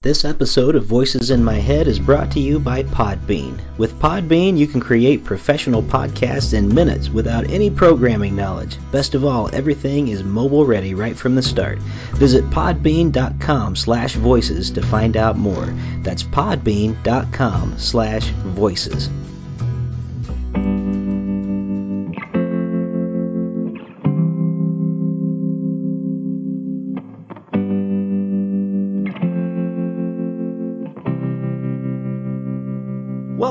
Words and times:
This 0.00 0.24
episode 0.24 0.76
of 0.76 0.84
Voices 0.84 1.32
in 1.32 1.42
My 1.42 1.56
Head 1.56 1.88
is 1.88 1.98
brought 1.98 2.30
to 2.30 2.38
you 2.38 2.60
by 2.60 2.84
Podbean. 2.84 3.58
With 3.78 3.98
Podbean, 3.98 4.56
you 4.56 4.68
can 4.68 4.80
create 4.80 5.24
professional 5.24 5.82
podcasts 5.82 6.54
in 6.54 6.72
minutes 6.72 7.08
without 7.08 7.50
any 7.50 7.68
programming 7.68 8.36
knowledge. 8.36 8.76
Best 8.92 9.16
of 9.16 9.24
all, 9.24 9.50
everything 9.52 10.06
is 10.06 10.22
mobile 10.22 10.64
ready 10.64 10.94
right 10.94 11.16
from 11.16 11.34
the 11.34 11.42
start. 11.42 11.80
Visit 12.14 12.48
podbean.com/voices 12.48 14.70
to 14.70 14.82
find 14.82 15.16
out 15.16 15.36
more. 15.36 15.74
That's 16.04 16.22
podbean.com 16.22 17.74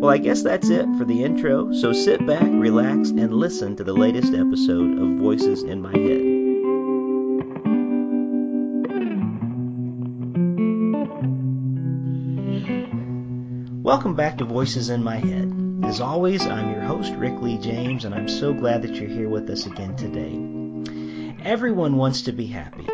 Well, 0.00 0.10
I 0.10 0.16
guess 0.16 0.40
that's 0.42 0.70
it 0.70 0.86
for 0.96 1.04
the 1.04 1.24
intro, 1.24 1.74
so 1.74 1.92
sit 1.92 2.26
back, 2.26 2.48
relax, 2.50 3.10
and 3.10 3.34
listen 3.34 3.76
to 3.76 3.84
the 3.84 3.92
latest 3.92 4.32
episode 4.32 4.98
of 4.98 5.18
Voices 5.20 5.62
in 5.62 5.82
My 5.82 5.92
Head. 5.92 6.22
Welcome 13.84 14.14
back 14.14 14.38
to 14.38 14.46
Voices 14.46 14.88
in 14.88 15.04
My 15.04 15.16
Head. 15.16 15.52
As 15.84 16.00
always, 16.00 16.46
I'm 16.46 16.72
your 16.72 16.80
host, 16.80 17.12
Rick 17.16 17.42
Lee 17.42 17.58
James, 17.58 18.06
and 18.06 18.14
I'm 18.14 18.28
so 18.28 18.54
glad 18.54 18.80
that 18.80 18.94
you're 18.94 19.10
here 19.10 19.28
with 19.28 19.50
us 19.50 19.66
again 19.66 19.96
today. 19.96 21.34
Everyone 21.44 21.98
wants 21.98 22.22
to 22.22 22.32
be 22.32 22.46
happy. 22.46 22.88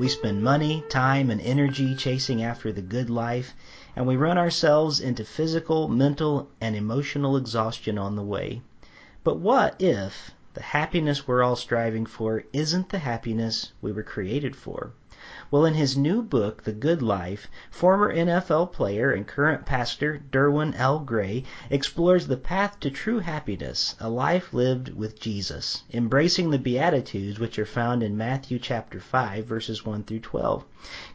We 0.00 0.08
spend 0.08 0.42
money, 0.42 0.82
time, 0.88 1.28
and 1.28 1.42
energy 1.42 1.94
chasing 1.94 2.42
after 2.42 2.72
the 2.72 2.80
good 2.80 3.10
life, 3.10 3.52
and 3.94 4.06
we 4.06 4.16
run 4.16 4.38
ourselves 4.38 4.98
into 4.98 5.26
physical, 5.26 5.88
mental, 5.88 6.48
and 6.58 6.74
emotional 6.74 7.36
exhaustion 7.36 7.98
on 7.98 8.16
the 8.16 8.22
way. 8.22 8.62
But 9.24 9.40
what 9.40 9.76
if 9.78 10.30
the 10.54 10.62
happiness 10.62 11.28
we're 11.28 11.42
all 11.42 11.54
striving 11.54 12.06
for 12.06 12.44
isn't 12.50 12.88
the 12.88 13.00
happiness 13.00 13.72
we 13.82 13.92
were 13.92 14.02
created 14.02 14.56
for? 14.56 14.92
Well, 15.52 15.64
in 15.64 15.74
his 15.74 15.96
new 15.96 16.22
book, 16.22 16.62
The 16.62 16.70
Good 16.70 17.02
Life, 17.02 17.48
former 17.72 18.14
NFL 18.14 18.70
player 18.70 19.10
and 19.10 19.26
current 19.26 19.66
pastor 19.66 20.22
Derwin 20.30 20.74
L. 20.76 21.00
Gray 21.00 21.42
explores 21.70 22.28
the 22.28 22.36
path 22.36 22.78
to 22.78 22.88
true 22.88 23.18
happiness, 23.18 23.96
a 23.98 24.08
life 24.08 24.54
lived 24.54 24.90
with 24.94 25.18
Jesus, 25.18 25.82
embracing 25.92 26.50
the 26.50 26.58
Beatitudes 26.60 27.40
which 27.40 27.58
are 27.58 27.66
found 27.66 28.04
in 28.04 28.16
Matthew 28.16 28.60
chapter 28.60 29.00
5, 29.00 29.44
verses 29.44 29.84
1 29.84 30.04
through 30.04 30.20
12. 30.20 30.64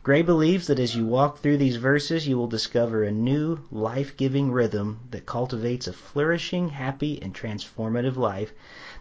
Gray 0.04 0.22
believes 0.22 0.68
that 0.68 0.80
as 0.80 0.98
you 0.98 1.06
walk 1.06 1.40
through 1.40 1.56
these 1.56 1.78
verses, 1.78 2.28
you 2.28 2.38
will 2.38 2.48
discover 2.48 3.06
a 3.06 3.14
new, 3.14 3.60
life 3.72 4.18
giving 4.18 4.52
rhythm 4.52 5.00
that 5.12 5.26
cultivates 5.26 5.88
a 5.88 5.94
flourishing, 5.94 6.68
happy, 6.68 7.22
and 7.22 7.34
transformative 7.34 8.18
life 8.18 8.52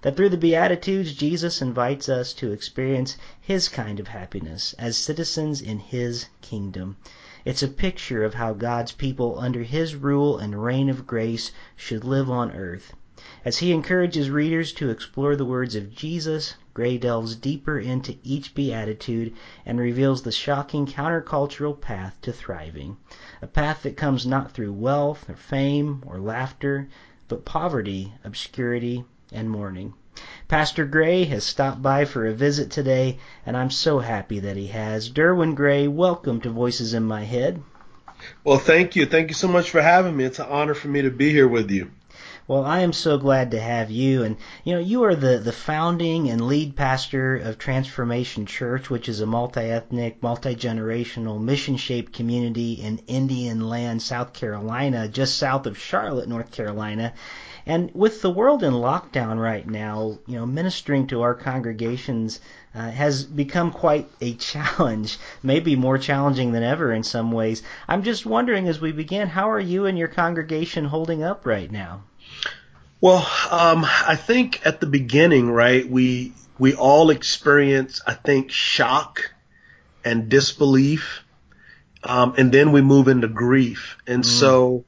that 0.05 0.19
through 0.19 0.29
the 0.29 0.37
Beatitudes, 0.37 1.15
Jesus 1.15 1.63
invites 1.63 2.11
us 2.11 2.35
to 2.35 2.53
experience 2.53 3.17
His 3.41 3.71
kind 3.71 3.99
of 3.99 4.09
happiness 4.09 4.75
as 4.79 4.99
citizens 4.99 5.63
in 5.63 5.79
His 5.79 6.27
kingdom. 6.43 6.99
It's 7.47 7.63
a 7.63 7.69
picture 7.69 8.23
of 8.23 8.35
how 8.35 8.53
God's 8.53 8.93
people 8.93 9.39
under 9.39 9.63
His 9.63 9.95
rule 9.95 10.37
and 10.37 10.63
reign 10.63 10.91
of 10.91 11.07
grace 11.07 11.53
should 11.75 12.05
live 12.05 12.31
on 12.31 12.51
earth. 12.53 12.93
As 13.47 13.57
he 13.59 13.73
encourages 13.73 14.29
readers 14.29 14.75
to 14.75 14.91
explore 14.91 15.37
the 15.37 15.47
words 15.47 15.75
of 15.75 15.95
Jesus, 15.95 16.57
Gray 16.75 16.99
delves 16.99 17.35
deeper 17.35 17.79
into 17.79 18.19
each 18.23 18.55
beatitude 18.55 19.33
and 19.65 19.81
reveals 19.81 20.21
the 20.21 20.33
shocking 20.33 20.85
countercultural 20.85 21.81
path 21.81 22.21
to 22.21 22.31
thriving. 22.31 22.99
A 23.41 23.47
path 23.47 23.85
that 23.85 23.97
comes 23.97 24.27
not 24.27 24.53
through 24.53 24.75
wealth 24.75 25.31
or 25.31 25.37
fame 25.37 26.03
or 26.05 26.19
laughter, 26.19 26.89
but 27.27 27.47
poverty, 27.47 28.13
obscurity, 28.23 29.07
and 29.35 29.51
mourning. 29.51 29.93
Pastor 30.47 30.85
Gray 30.85 31.25
has 31.25 31.43
stopped 31.45 31.83
by 31.83 32.05
for 32.05 32.27
a 32.27 32.33
visit 32.33 32.71
today, 32.71 33.19
and 33.45 33.57
I'm 33.57 33.71
so 33.71 33.99
happy 33.99 34.39
that 34.39 34.57
he 34.57 34.69
has. 34.69 35.11
Derwin 35.11 35.55
Gray, 35.55 35.89
welcome 35.89 36.41
to 36.43 36.51
Voices 36.51 36.95
in 36.95 37.03
My 37.03 37.25
Head. 37.25 37.61
Well, 38.45 38.59
thank 38.59 38.95
you. 38.95 39.07
Thank 39.07 39.29
you 39.29 39.35
so 39.35 39.49
much 39.49 39.71
for 39.71 39.83
having 39.83 40.17
me. 40.17 40.25
It's 40.25 40.39
an 40.39 40.47
honor 40.49 40.75
for 40.75 40.89
me 40.89 41.03
to 41.03 41.11
be 41.11 41.31
here 41.31 41.49
with 41.49 41.71
you. 41.71 41.91
Well, 42.47 42.63
I 42.63 42.81
am 42.81 42.93
so 42.93 43.17
glad 43.17 43.53
to 43.53 43.61
have 43.61 43.91
you. 43.91 44.23
And, 44.23 44.37
you 44.65 44.75
know, 44.75 44.79
you 44.79 45.05
are 45.05 45.15
the, 45.15 45.39
the 45.39 45.51
founding 45.51 46.29
and 46.29 46.47
lead 46.47 46.77
pastor 46.77 47.37
of 47.37 47.57
Transformation 47.57 48.45
Church, 48.45 48.91
which 48.91 49.09
is 49.09 49.21
a 49.21 49.27
multi 49.27 49.63
ethnic, 49.63 50.23
multi 50.23 50.55
generational, 50.55 51.41
mission 51.41 51.79
shaped 51.79 52.13
community 52.13 52.75
in 52.75 52.99
Indian 53.07 53.67
Land, 53.67 54.03
South 54.03 54.35
Carolina, 54.35 55.09
just 55.09 55.39
south 55.39 55.67
of 55.67 55.79
Charlotte, 55.79 56.29
North 56.29 56.51
Carolina. 56.51 57.15
And 57.67 57.91
with 57.95 58.21
the 58.21 58.31
world 58.31 58.63
in 58.63 58.75
lockdown 58.75 59.39
right 59.41 59.67
now, 59.67 60.19
you 60.27 60.37
know, 60.37 60.45
ministering 60.45 61.07
to 61.07 61.23
our 61.23 61.35
congregations 61.35 62.41
uh, 62.75 62.91
has 62.91 63.25
become 63.25 63.71
quite 63.71 64.11
a 64.21 64.35
challenge, 64.51 65.19
maybe 65.43 65.77
more 65.77 65.99
challenging 65.99 66.53
than 66.53 66.63
ever 66.63 66.93
in 66.93 67.03
some 67.03 67.33
ways. 67.33 67.63
I'm 67.89 68.03
just 68.03 68.27
wondering 68.27 68.69
as 68.69 68.81
we 68.81 68.93
begin, 68.93 69.29
how 69.29 69.51
are 69.51 69.61
you 69.61 69.87
and 69.87 69.97
your 69.97 70.09
congregation 70.09 70.85
holding 70.85 71.23
up 71.23 71.47
right 71.47 71.71
now? 71.71 72.03
Well, 73.01 73.29
um, 73.51 73.85
I 73.85 74.17
think 74.17 74.65
at 74.67 74.81
the 74.81 74.87
beginning, 74.87 75.51
right, 75.51 75.89
we 75.89 76.33
we 76.59 76.75
all 76.75 77.11
experience, 77.11 78.01
I 78.07 78.15
think, 78.15 78.51
shock 78.51 79.31
and 80.05 80.29
disbelief, 80.29 81.23
um, 82.03 82.35
and 82.39 82.53
then 82.53 82.73
we 82.73 82.81
move 82.81 83.09
into 83.09 83.29
grief. 83.29 83.99
And 84.07 84.23
mm. 84.23 84.27
so 84.27 84.85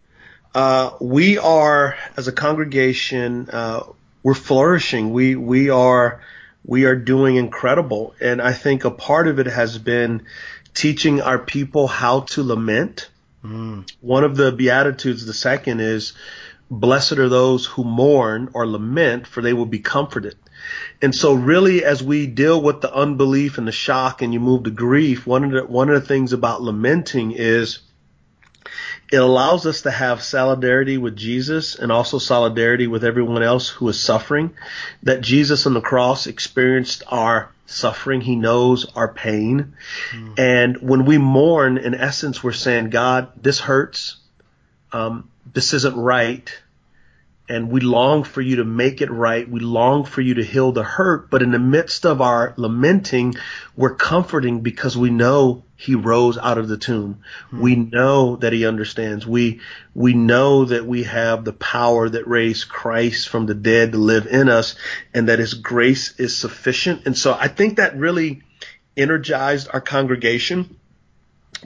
uh, 0.56 0.96
we 1.02 1.36
are, 1.36 1.98
as 2.16 2.28
a 2.28 2.32
congregation, 2.32 3.50
uh, 3.52 3.82
we're 4.22 4.32
flourishing. 4.32 5.12
We 5.12 5.36
we 5.36 5.68
are 5.68 6.22
we 6.64 6.86
are 6.86 6.96
doing 6.96 7.36
incredible, 7.36 8.14
and 8.22 8.40
I 8.40 8.54
think 8.54 8.86
a 8.86 8.90
part 8.90 9.28
of 9.28 9.38
it 9.38 9.48
has 9.48 9.76
been 9.76 10.22
teaching 10.72 11.20
our 11.20 11.38
people 11.38 11.86
how 11.86 12.20
to 12.20 12.42
lament. 12.42 13.10
Mm. 13.44 13.86
One 14.00 14.24
of 14.24 14.38
the 14.38 14.50
beatitudes, 14.50 15.26
the 15.26 15.34
second 15.34 15.80
is, 15.80 16.14
"Blessed 16.70 17.18
are 17.18 17.28
those 17.28 17.66
who 17.66 17.84
mourn 17.84 18.48
or 18.54 18.66
lament, 18.66 19.26
for 19.26 19.42
they 19.42 19.52
will 19.52 19.66
be 19.66 19.80
comforted." 19.80 20.36
And 21.02 21.14
so 21.14 21.34
really 21.34 21.84
as 21.84 22.02
we 22.02 22.26
deal 22.26 22.62
with 22.62 22.80
the 22.80 22.94
unbelief 22.94 23.58
and 23.58 23.68
the 23.68 23.72
shock 23.72 24.22
and 24.22 24.32
you 24.32 24.40
move 24.40 24.62
to 24.62 24.70
grief, 24.70 25.26
one 25.26 25.44
of 25.44 25.50
the 25.50 25.66
one 25.66 25.90
of 25.90 26.00
the 26.00 26.08
things 26.08 26.32
about 26.32 26.62
lamenting 26.62 27.32
is 27.32 27.80
it 29.12 29.18
allows 29.18 29.66
us 29.66 29.82
to 29.82 29.90
have 29.90 30.22
solidarity 30.22 30.98
with 30.98 31.16
Jesus 31.16 31.76
and 31.76 31.92
also 31.92 32.18
solidarity 32.18 32.86
with 32.86 33.04
everyone 33.04 33.42
else 33.42 33.68
who 33.68 33.88
is 33.88 34.00
suffering. 34.00 34.54
That 35.02 35.20
Jesus 35.20 35.66
on 35.66 35.74
the 35.74 35.80
cross 35.80 36.26
experienced 36.26 37.04
our 37.08 37.50
suffering. 37.66 38.20
He 38.20 38.36
knows 38.36 38.86
our 38.96 39.08
pain. 39.08 39.74
Mm. 40.12 40.38
And 40.38 40.76
when 40.78 41.04
we 41.04 41.18
mourn, 41.18 41.78
in 41.78 41.94
essence, 41.94 42.42
we're 42.42 42.52
saying, 42.52 42.90
God, 42.90 43.30
this 43.40 43.60
hurts. 43.60 44.16
Um, 44.92 45.30
this 45.52 45.72
isn't 45.72 45.96
right. 45.96 46.50
And 47.48 47.70
we 47.70 47.80
long 47.80 48.24
for 48.24 48.40
you 48.40 48.56
to 48.56 48.64
make 48.64 49.00
it 49.00 49.10
right. 49.10 49.48
We 49.48 49.60
long 49.60 50.04
for 50.04 50.20
you 50.20 50.34
to 50.34 50.44
heal 50.44 50.72
the 50.72 50.82
hurt. 50.82 51.30
But 51.30 51.42
in 51.42 51.52
the 51.52 51.58
midst 51.58 52.04
of 52.04 52.20
our 52.20 52.54
lamenting, 52.56 53.34
we're 53.76 53.94
comforting 53.94 54.60
because 54.60 54.96
we 54.96 55.10
know 55.10 55.64
he 55.76 55.94
rose 55.94 56.38
out 56.38 56.58
of 56.58 56.68
the 56.68 56.76
tomb. 56.76 57.20
Mm-hmm. 57.46 57.60
We 57.60 57.76
know 57.76 58.36
that 58.36 58.52
he 58.52 58.66
understands. 58.66 59.26
We, 59.26 59.60
we 59.94 60.14
know 60.14 60.64
that 60.64 60.86
we 60.86 61.04
have 61.04 61.44
the 61.44 61.52
power 61.52 62.08
that 62.08 62.26
raised 62.26 62.68
Christ 62.68 63.28
from 63.28 63.46
the 63.46 63.54
dead 63.54 63.92
to 63.92 63.98
live 63.98 64.26
in 64.26 64.48
us 64.48 64.74
and 65.14 65.28
that 65.28 65.38
his 65.38 65.54
grace 65.54 66.18
is 66.18 66.36
sufficient. 66.36 67.06
And 67.06 67.16
so 67.16 67.32
I 67.32 67.48
think 67.48 67.76
that 67.76 67.96
really 67.96 68.42
energized 68.96 69.68
our 69.72 69.80
congregation. 69.80 70.75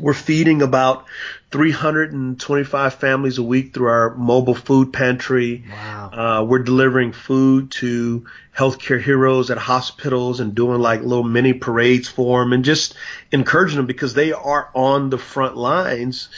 We're 0.00 0.14
feeding 0.14 0.62
about 0.62 1.06
325 1.50 2.94
families 2.94 3.38
a 3.38 3.42
week 3.42 3.74
through 3.74 3.88
our 3.88 4.14
mobile 4.14 4.54
food 4.54 4.92
pantry. 4.92 5.64
Wow. 5.70 6.10
Uh, 6.12 6.44
we're 6.44 6.62
delivering 6.62 7.12
food 7.12 7.70
to 7.72 8.26
healthcare 8.56 9.00
heroes 9.00 9.50
at 9.50 9.58
hospitals 9.58 10.40
and 10.40 10.54
doing 10.54 10.80
like 10.80 11.00
little 11.02 11.24
mini 11.24 11.52
parades 11.52 12.08
for 12.08 12.42
them 12.42 12.52
and 12.52 12.64
just 12.64 12.94
encouraging 13.32 13.76
them 13.76 13.86
because 13.86 14.14
they 14.14 14.32
are 14.32 14.70
on 14.74 15.10
the 15.10 15.18
front 15.18 15.56
lines. 15.56 16.28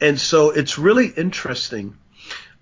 And 0.00 0.18
so 0.18 0.50
it's 0.50 0.78
really 0.78 1.08
interesting. 1.08 1.96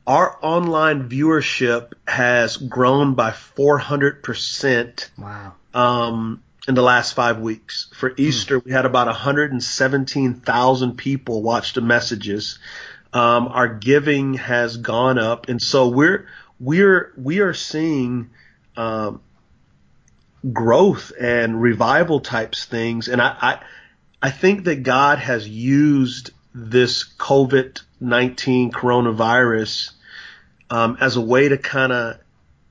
Our 0.06 0.38
online 0.40 1.10
viewership 1.10 1.92
has 2.06 2.56
grown 2.56 3.14
by 3.14 3.30
400%. 3.30 5.10
Wow. 5.18 5.54
Um, 5.74 6.42
in 6.68 6.74
the 6.74 6.82
last 6.82 7.14
five 7.14 7.40
weeks. 7.40 7.88
For 7.94 8.12
Easter, 8.18 8.58
we 8.58 8.70
had 8.70 8.84
about 8.84 9.06
117,000 9.06 10.96
people 10.96 11.42
watch 11.42 11.72
the 11.72 11.80
messages. 11.80 12.58
Um, 13.14 13.48
our 13.48 13.68
giving 13.68 14.34
has 14.34 14.76
gone 14.76 15.18
up, 15.18 15.48
and 15.48 15.60
so 15.62 15.88
we're 15.88 16.28
we're 16.60 17.14
we 17.16 17.40
are 17.40 17.54
seeing 17.54 18.30
um, 18.76 19.22
growth 20.52 21.10
and 21.18 21.60
revival 21.60 22.20
types 22.20 22.66
things, 22.66 23.08
and 23.08 23.22
I, 23.22 23.36
I 23.40 23.60
I 24.20 24.30
think 24.30 24.64
that 24.64 24.82
God 24.82 25.18
has 25.18 25.48
used 25.48 26.32
this 26.54 27.04
COVID 27.16 27.80
nineteen 27.98 28.70
coronavirus 28.70 29.92
um, 30.68 30.98
as 31.00 31.16
a 31.16 31.22
way 31.22 31.48
to 31.48 31.56
kind 31.56 31.92
of 31.92 32.18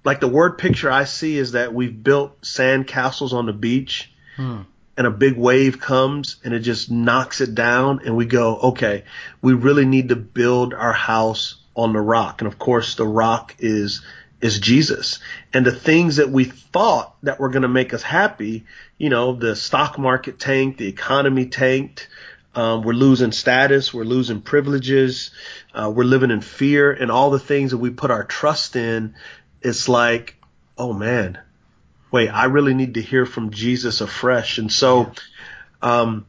like 0.03 0.19
the 0.19 0.27
word 0.27 0.57
picture 0.57 0.91
I 0.91 1.03
see 1.03 1.37
is 1.37 1.53
that 1.53 1.73
we've 1.73 2.03
built 2.03 2.45
sand 2.45 2.87
castles 2.87 3.33
on 3.33 3.45
the 3.45 3.53
beach 3.53 4.11
hmm. 4.35 4.61
and 4.95 5.07
a 5.07 5.11
big 5.11 5.37
wave 5.37 5.79
comes 5.79 6.37
and 6.43 6.53
it 6.53 6.59
just 6.59 6.89
knocks 6.89 7.41
it 7.41 7.55
down 7.55 8.01
and 8.05 8.15
we 8.15 8.25
go, 8.25 8.57
okay, 8.57 9.03
we 9.41 9.53
really 9.53 9.85
need 9.85 10.09
to 10.09 10.15
build 10.15 10.73
our 10.73 10.93
house 10.93 11.55
on 11.75 11.93
the 11.93 11.99
rock. 12.01 12.41
And 12.41 12.47
of 12.47 12.57
course 12.57 12.95
the 12.95 13.07
rock 13.07 13.55
is 13.59 14.01
is 14.39 14.59
Jesus. 14.59 15.19
And 15.51 15.65
the 15.65 15.71
things 15.71 16.17
that 16.17 16.29
we 16.29 16.43
thought 16.45 17.15
that 17.23 17.39
were 17.39 17.49
going 17.49 17.63
to 17.63 17.67
make 17.67 17.93
us 17.93 18.03
happy, 18.03 18.65
you 18.97 19.09
know, 19.09 19.33
the 19.33 19.55
stock 19.55 19.97
market 19.97 20.39
tanked, 20.39 20.77
the 20.77 20.87
economy 20.87 21.47
tanked, 21.47 22.07
um, 22.53 22.81
we're 22.81 22.93
losing 22.93 23.31
status, 23.31 23.93
we're 23.93 24.03
losing 24.03 24.41
privileges, 24.41 25.31
uh, 25.73 25.91
we're 25.93 26.03
living 26.03 26.31
in 26.31 26.41
fear, 26.41 26.91
and 26.91 27.11
all 27.11 27.29
the 27.29 27.39
things 27.39 27.71
that 27.71 27.77
we 27.77 27.91
put 27.91 28.09
our 28.09 28.23
trust 28.23 28.75
in 28.75 29.13
it's 29.61 29.89
like, 29.89 30.35
oh 30.77 30.93
man, 30.93 31.39
wait, 32.11 32.29
I 32.29 32.45
really 32.45 32.73
need 32.73 32.95
to 32.95 33.01
hear 33.01 33.25
from 33.25 33.51
Jesus 33.51 34.01
afresh. 34.01 34.57
And 34.57 34.71
so, 34.71 35.11
um, 35.81 36.25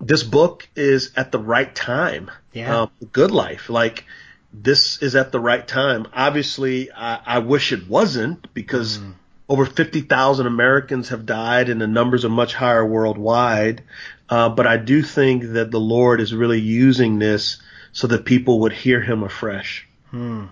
this 0.00 0.24
book 0.24 0.68
is 0.74 1.12
at 1.16 1.32
the 1.32 1.38
right 1.38 1.72
time. 1.72 2.30
Yeah. 2.52 2.82
Um, 2.82 2.90
good 3.12 3.30
life. 3.30 3.70
Like 3.70 4.04
this 4.52 5.00
is 5.00 5.14
at 5.14 5.32
the 5.32 5.40
right 5.40 5.66
time. 5.66 6.06
Obviously, 6.12 6.92
I, 6.92 7.20
I 7.24 7.38
wish 7.38 7.72
it 7.72 7.88
wasn't 7.88 8.52
because 8.52 8.98
mm. 8.98 9.14
over 9.48 9.64
50,000 9.64 10.46
Americans 10.46 11.10
have 11.10 11.24
died 11.24 11.68
and 11.68 11.80
the 11.80 11.86
numbers 11.86 12.24
are 12.24 12.30
much 12.30 12.54
higher 12.54 12.84
worldwide. 12.84 13.84
Uh, 14.28 14.48
but 14.48 14.66
I 14.66 14.76
do 14.76 15.02
think 15.02 15.44
that 15.52 15.70
the 15.70 15.80
Lord 15.80 16.20
is 16.20 16.34
really 16.34 16.60
using 16.60 17.18
this 17.18 17.62
so 17.92 18.06
that 18.08 18.24
people 18.24 18.60
would 18.60 18.72
hear 18.72 19.00
him 19.00 19.22
afresh. 19.22 19.86
Hmm. 20.10 20.46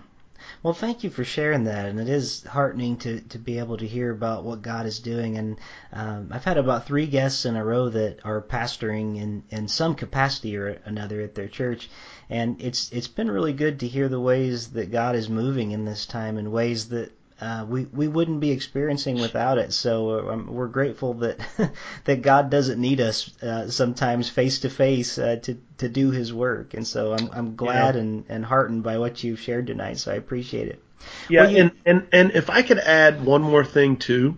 Well, 0.63 0.73
thank 0.73 1.03
you 1.03 1.09
for 1.09 1.23
sharing 1.23 1.63
that, 1.63 1.87
and 1.87 1.99
it 1.99 2.07
is 2.07 2.43
heartening 2.43 2.97
to 2.97 3.19
to 3.21 3.39
be 3.39 3.57
able 3.57 3.77
to 3.77 3.87
hear 3.87 4.11
about 4.11 4.43
what 4.43 4.61
God 4.61 4.85
is 4.85 4.99
doing. 4.99 5.35
And 5.35 5.57
um, 5.91 6.27
I've 6.29 6.43
had 6.43 6.59
about 6.59 6.85
three 6.85 7.07
guests 7.07 7.45
in 7.45 7.55
a 7.55 7.65
row 7.65 7.89
that 7.89 8.19
are 8.23 8.43
pastoring 8.43 9.17
in 9.17 9.43
in 9.49 9.67
some 9.67 9.95
capacity 9.95 10.55
or 10.55 10.79
another 10.85 11.19
at 11.21 11.33
their 11.33 11.47
church, 11.47 11.89
and 12.29 12.61
it's 12.61 12.91
it's 12.91 13.07
been 13.07 13.31
really 13.31 13.53
good 13.53 13.79
to 13.79 13.87
hear 13.87 14.07
the 14.07 14.19
ways 14.19 14.67
that 14.73 14.91
God 14.91 15.15
is 15.15 15.29
moving 15.29 15.71
in 15.71 15.85
this 15.85 16.05
time 16.05 16.37
in 16.37 16.51
ways 16.51 16.89
that 16.89 17.11
uh, 17.41 17.65
we 17.67 17.85
we 17.85 18.07
wouldn't 18.07 18.39
be 18.39 18.51
experiencing 18.51 19.19
without 19.19 19.57
it. 19.57 19.73
So 19.73 20.29
um, 20.29 20.47
we're 20.53 20.67
grateful 20.67 21.15
that 21.15 21.39
that 22.05 22.21
God 22.21 22.49
doesn't 22.51 22.79
need 22.79 23.01
us 23.01 23.35
uh, 23.41 23.69
sometimes 23.69 24.29
face 24.29 24.59
to 24.59 24.69
face 24.69 25.15
to 25.15 25.57
to 25.77 25.89
do 25.89 26.11
His 26.11 26.31
work. 26.31 26.75
And 26.75 26.85
so 26.85 27.13
I'm 27.13 27.29
I'm 27.33 27.55
glad 27.55 27.95
yeah. 27.95 28.01
and 28.01 28.25
and 28.29 28.45
heartened 28.45 28.83
by 28.83 28.99
what 28.99 29.23
you've 29.23 29.39
shared 29.39 29.67
tonight. 29.67 29.97
So 29.97 30.11
I 30.11 30.15
appreciate 30.15 30.67
it. 30.67 30.83
Yeah, 31.29 31.41
well, 31.41 31.51
you, 31.51 31.57
and 31.57 31.71
and 31.85 32.07
and 32.13 32.31
if 32.33 32.49
I 32.49 32.61
could 32.61 32.77
add 32.77 33.25
one 33.25 33.41
more 33.41 33.65
thing 33.65 33.97
too, 33.97 34.37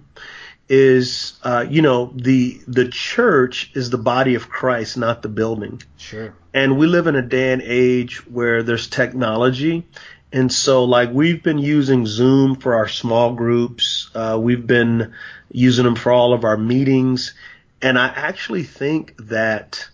is 0.69 1.33
uh, 1.43 1.65
you 1.69 1.81
know 1.81 2.11
the 2.15 2.61
the 2.67 2.87
church 2.87 3.71
is 3.75 3.89
the 3.89 3.97
body 3.97 4.35
of 4.35 4.49
Christ, 4.49 4.97
not 4.97 5.21
the 5.21 5.29
building. 5.29 5.81
Sure. 5.97 6.33
And 6.53 6.77
we 6.77 6.87
live 6.87 7.07
in 7.07 7.15
a 7.15 7.21
day 7.21 7.51
and 7.51 7.61
age 7.61 8.25
where 8.27 8.63
there's 8.63 8.87
technology 8.87 9.87
and 10.33 10.51
so, 10.51 10.83
like, 10.83 11.11
we've 11.11 11.43
been 11.43 11.59
using 11.59 12.07
Zoom 12.07 12.55
for 12.55 12.73
our 12.73 12.87
small 12.87 13.35
groups. 13.35 14.09
Uh, 14.15 14.39
we've 14.41 14.65
been 14.65 15.13
using 15.51 15.85
them 15.85 15.95
for 15.95 16.11
all 16.11 16.33
of 16.33 16.43
our 16.43 16.57
meetings. 16.57 17.35
And 17.83 17.99
I 17.99 18.07
actually 18.07 18.63
think 18.63 19.15
that 19.27 19.87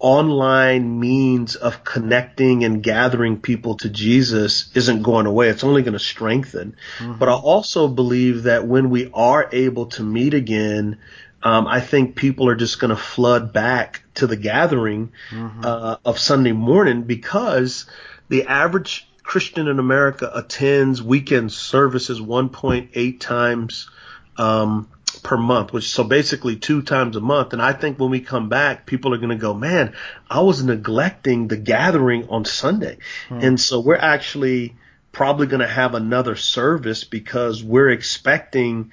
online 0.00 0.98
means 0.98 1.54
of 1.54 1.84
connecting 1.84 2.64
and 2.64 2.82
gathering 2.82 3.40
people 3.40 3.76
to 3.76 3.88
Jesus 3.88 4.72
isn't 4.74 5.02
going 5.02 5.26
away. 5.26 5.50
It's 5.50 5.62
only 5.62 5.82
going 5.82 5.92
to 5.92 6.00
strengthen. 6.00 6.74
Mm-hmm. 6.98 7.18
But 7.18 7.28
I 7.28 7.34
also 7.34 7.86
believe 7.86 8.44
that 8.44 8.66
when 8.66 8.90
we 8.90 9.08
are 9.14 9.48
able 9.52 9.86
to 9.86 10.02
meet 10.02 10.34
again, 10.34 10.98
um, 11.44 11.68
I 11.68 11.80
think 11.80 12.16
people 12.16 12.48
are 12.48 12.56
just 12.56 12.80
going 12.80 12.90
to 12.90 12.96
flood 12.96 13.52
back 13.52 14.02
to 14.14 14.26
the 14.26 14.36
gathering 14.36 15.12
mm-hmm. 15.30 15.60
uh, 15.64 15.96
of 16.04 16.18
Sunday 16.18 16.52
morning 16.52 17.02
because 17.02 17.86
the 18.28 18.46
average 18.46 19.06
Christian 19.30 19.68
in 19.68 19.78
America 19.78 20.28
attends 20.34 21.00
weekend 21.00 21.52
services 21.52 22.20
1.8 22.20 23.20
times 23.20 23.88
um, 24.36 24.88
per 25.22 25.36
month, 25.36 25.72
which 25.72 25.88
so 25.88 26.02
basically 26.02 26.56
two 26.56 26.82
times 26.82 27.14
a 27.14 27.20
month. 27.20 27.52
And 27.52 27.62
I 27.62 27.72
think 27.72 28.00
when 28.00 28.10
we 28.10 28.22
come 28.22 28.48
back, 28.48 28.86
people 28.86 29.14
are 29.14 29.18
going 29.18 29.28
to 29.28 29.36
go, 29.36 29.54
man, 29.54 29.94
I 30.28 30.40
was 30.40 30.64
neglecting 30.64 31.46
the 31.46 31.56
gathering 31.56 32.28
on 32.28 32.44
Sunday. 32.44 32.98
Hmm. 33.28 33.38
And 33.40 33.60
so 33.60 33.78
we're 33.78 33.94
actually 33.94 34.74
probably 35.12 35.46
going 35.46 35.60
to 35.60 35.68
have 35.68 35.94
another 35.94 36.34
service 36.34 37.04
because 37.04 37.62
we're 37.62 37.90
expecting 37.90 38.90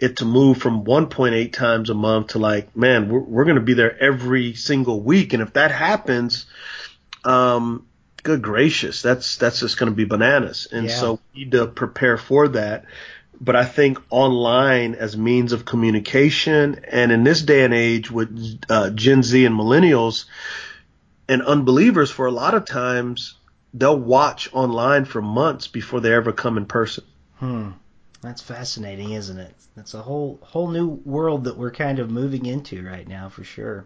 it 0.00 0.16
to 0.16 0.24
move 0.24 0.58
from 0.58 0.84
1.8 0.84 1.52
times 1.52 1.90
a 1.90 1.94
month 1.94 2.30
to 2.30 2.40
like, 2.40 2.76
man, 2.76 3.08
we're, 3.08 3.20
we're 3.20 3.44
going 3.44 3.54
to 3.54 3.62
be 3.62 3.74
there 3.74 3.96
every 4.02 4.54
single 4.54 5.00
week. 5.00 5.32
And 5.32 5.44
if 5.44 5.52
that 5.52 5.70
happens, 5.70 6.46
um, 7.22 7.86
good 8.26 8.42
gracious, 8.42 9.02
that's 9.02 9.36
that's 9.36 9.60
just 9.60 9.78
going 9.78 9.90
to 9.90 9.96
be 9.96 10.04
bananas. 10.04 10.66
And 10.70 10.88
yeah. 10.88 10.96
so 10.96 11.20
we 11.32 11.44
need 11.44 11.52
to 11.52 11.68
prepare 11.68 12.18
for 12.18 12.48
that. 12.48 12.84
But 13.40 13.54
I 13.54 13.64
think 13.64 13.98
online 14.10 14.94
as 14.94 15.16
means 15.16 15.52
of 15.52 15.64
communication, 15.64 16.80
and 16.90 17.12
in 17.12 17.22
this 17.22 17.42
day 17.42 17.64
and 17.64 17.72
age 17.72 18.10
with 18.10 18.60
uh, 18.68 18.90
Gen 18.90 19.22
Z 19.22 19.44
and 19.44 19.54
millennials 19.54 20.24
and 21.28 21.42
unbelievers, 21.42 22.10
for 22.10 22.26
a 22.26 22.32
lot 22.32 22.54
of 22.54 22.64
times 22.64 23.36
they'll 23.72 23.98
watch 23.98 24.48
online 24.52 25.04
for 25.04 25.22
months 25.22 25.68
before 25.68 26.00
they 26.00 26.12
ever 26.12 26.32
come 26.32 26.56
in 26.56 26.66
person. 26.66 27.04
Hmm. 27.36 27.70
That's 28.22 28.42
fascinating, 28.42 29.12
isn't 29.12 29.38
it? 29.38 29.54
That's 29.76 29.94
a 29.94 30.02
whole 30.02 30.40
whole 30.42 30.70
new 30.70 30.88
world 31.04 31.44
that 31.44 31.56
we're 31.56 31.70
kind 31.70 32.00
of 32.00 32.10
moving 32.10 32.46
into 32.46 32.82
right 32.84 33.06
now, 33.06 33.28
for 33.28 33.44
sure. 33.44 33.84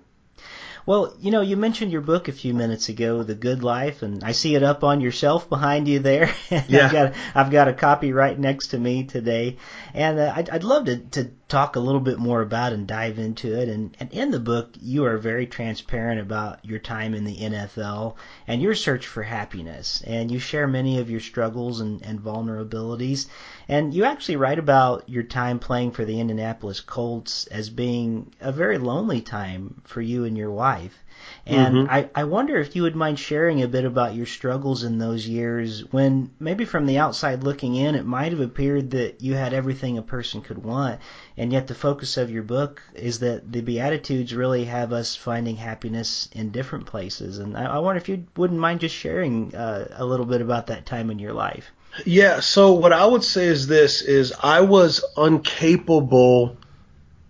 Well, 0.91 1.15
you 1.21 1.31
know, 1.31 1.41
you 1.41 1.57
mentioned 1.57 1.93
your 1.93 2.01
book 2.01 2.27
a 2.27 2.33
few 2.33 2.53
minutes 2.53 2.89
ago, 2.89 3.23
The 3.23 3.37
Good 3.37 3.63
Life, 3.63 4.03
and 4.03 4.25
I 4.25 4.33
see 4.33 4.57
it 4.57 4.65
up 4.65 4.83
on 4.83 5.01
your 5.01 5.13
shelf 5.13 5.49
behind 5.49 5.87
you 5.87 6.01
there. 6.01 6.35
yeah. 6.51 6.87
I've 6.87 6.93
got 6.93 7.15
I've 7.33 7.51
got 7.53 7.69
a 7.69 7.73
copy 7.73 8.13
right 8.13 8.37
next 8.37 8.69
to 8.73 8.79
me 8.81 9.05
today, 9.05 9.57
and 9.95 10.19
uh, 10.19 10.33
I'd, 10.35 10.51
I'd 10.51 10.65
love 10.65 10.87
to 10.87 10.97
to 10.97 11.31
talk 11.51 11.75
a 11.75 11.81
little 11.81 12.01
bit 12.01 12.19
more 12.19 12.41
about 12.41 12.73
and 12.73 12.87
dive 12.87 13.19
into 13.19 13.61
it. 13.61 13.69
And, 13.69 13.95
and 13.99 14.11
in 14.13 14.31
the 14.31 14.39
book, 14.41 14.71
you 14.81 15.05
are 15.05 15.19
very 15.19 15.47
transparent 15.47 16.21
about 16.21 16.65
your 16.65 16.79
time 16.79 17.13
in 17.13 17.25
the 17.25 17.37
NFL 17.37 18.15
and 18.47 18.63
your 18.63 18.75
search 18.75 19.07
for 19.07 19.23
happiness. 19.23 20.03
And 20.07 20.31
you 20.31 20.39
share 20.39 20.69
many 20.69 21.01
of 21.01 21.11
your 21.11 21.21
struggles 21.21 21.81
and, 21.81 22.03
and 22.07 22.21
vulnerabilities. 22.21 23.27
And 23.71 23.95
you 23.95 24.03
actually 24.05 24.35
write 24.35 24.59
about 24.59 25.09
your 25.09 25.23
time 25.23 25.61
playing 25.61 25.93
for 25.93 26.05
the 26.05 26.19
Indianapolis 26.19 26.81
Colts 26.81 27.47
as 27.47 27.71
being 27.71 28.35
a 28.41 28.51
very 28.51 28.79
lonely 28.79 29.21
time 29.21 29.81
for 29.85 30.03
you 30.03 30.25
and 30.25 30.37
your 30.37 30.51
wife. 30.51 31.05
And 31.47 31.77
mm-hmm. 31.77 31.91
I, 31.93 32.11
I 32.13 32.25
wonder 32.25 32.59
if 32.59 32.75
you 32.75 32.83
would 32.83 32.97
mind 32.97 33.21
sharing 33.21 33.63
a 33.63 33.69
bit 33.69 33.85
about 33.85 34.17
your 34.17 34.27
struggles 34.27 34.83
in 34.83 34.99
those 34.99 35.25
years 35.25 35.85
when 35.93 36.33
maybe 36.41 36.65
from 36.65 36.87
the 36.87 36.99
outside 36.99 37.45
looking 37.45 37.77
in, 37.77 37.95
it 37.95 38.05
might 38.05 38.33
have 38.33 38.41
appeared 38.41 38.91
that 38.91 39.21
you 39.21 39.35
had 39.35 39.53
everything 39.53 39.99
a 39.99 40.03
person 40.03 40.41
could 40.41 40.65
want. 40.65 41.01
And 41.37 41.53
yet 41.53 41.69
the 41.69 41.75
focus 41.77 42.17
of 42.17 42.29
your 42.29 42.43
book 42.43 42.83
is 42.95 43.21
that 43.21 43.53
the 43.53 43.61
Beatitudes 43.61 44.35
really 44.35 44.65
have 44.65 44.93
us 44.93 45.15
finding 45.15 45.55
happiness 45.55 46.29
in 46.33 46.51
different 46.51 46.87
places. 46.87 47.39
And 47.39 47.57
I, 47.57 47.67
I 47.67 47.79
wonder 47.79 47.99
if 47.99 48.09
you 48.09 48.27
wouldn't 48.37 48.59
mind 48.59 48.81
just 48.81 48.97
sharing 48.97 49.55
uh, 49.55 49.87
a 49.93 50.05
little 50.05 50.27
bit 50.27 50.41
about 50.41 50.67
that 50.67 50.87
time 50.87 51.09
in 51.09 51.21
your 51.21 51.35
life. 51.35 51.71
Yeah. 52.05 52.41
So 52.41 52.73
what 52.73 52.93
I 52.93 53.05
would 53.05 53.25
say 53.25 53.47
is 53.47 53.67
this: 53.67 54.03
is 54.03 54.33
I 54.41 54.61
was 54.61 55.05
incapable 55.17 56.57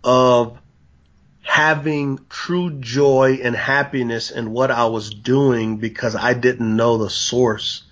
of 0.04 0.58
having 1.42 2.18
true 2.28 2.70
joy 2.78 3.40
and 3.42 3.56
happiness 3.56 4.30
in 4.30 4.52
what 4.52 4.70
I 4.70 4.86
was 4.86 5.10
doing 5.10 5.78
because 5.78 6.14
I 6.14 6.34
didn't 6.34 6.76
know 6.76 6.98
the 6.98 7.10
source 7.10 7.82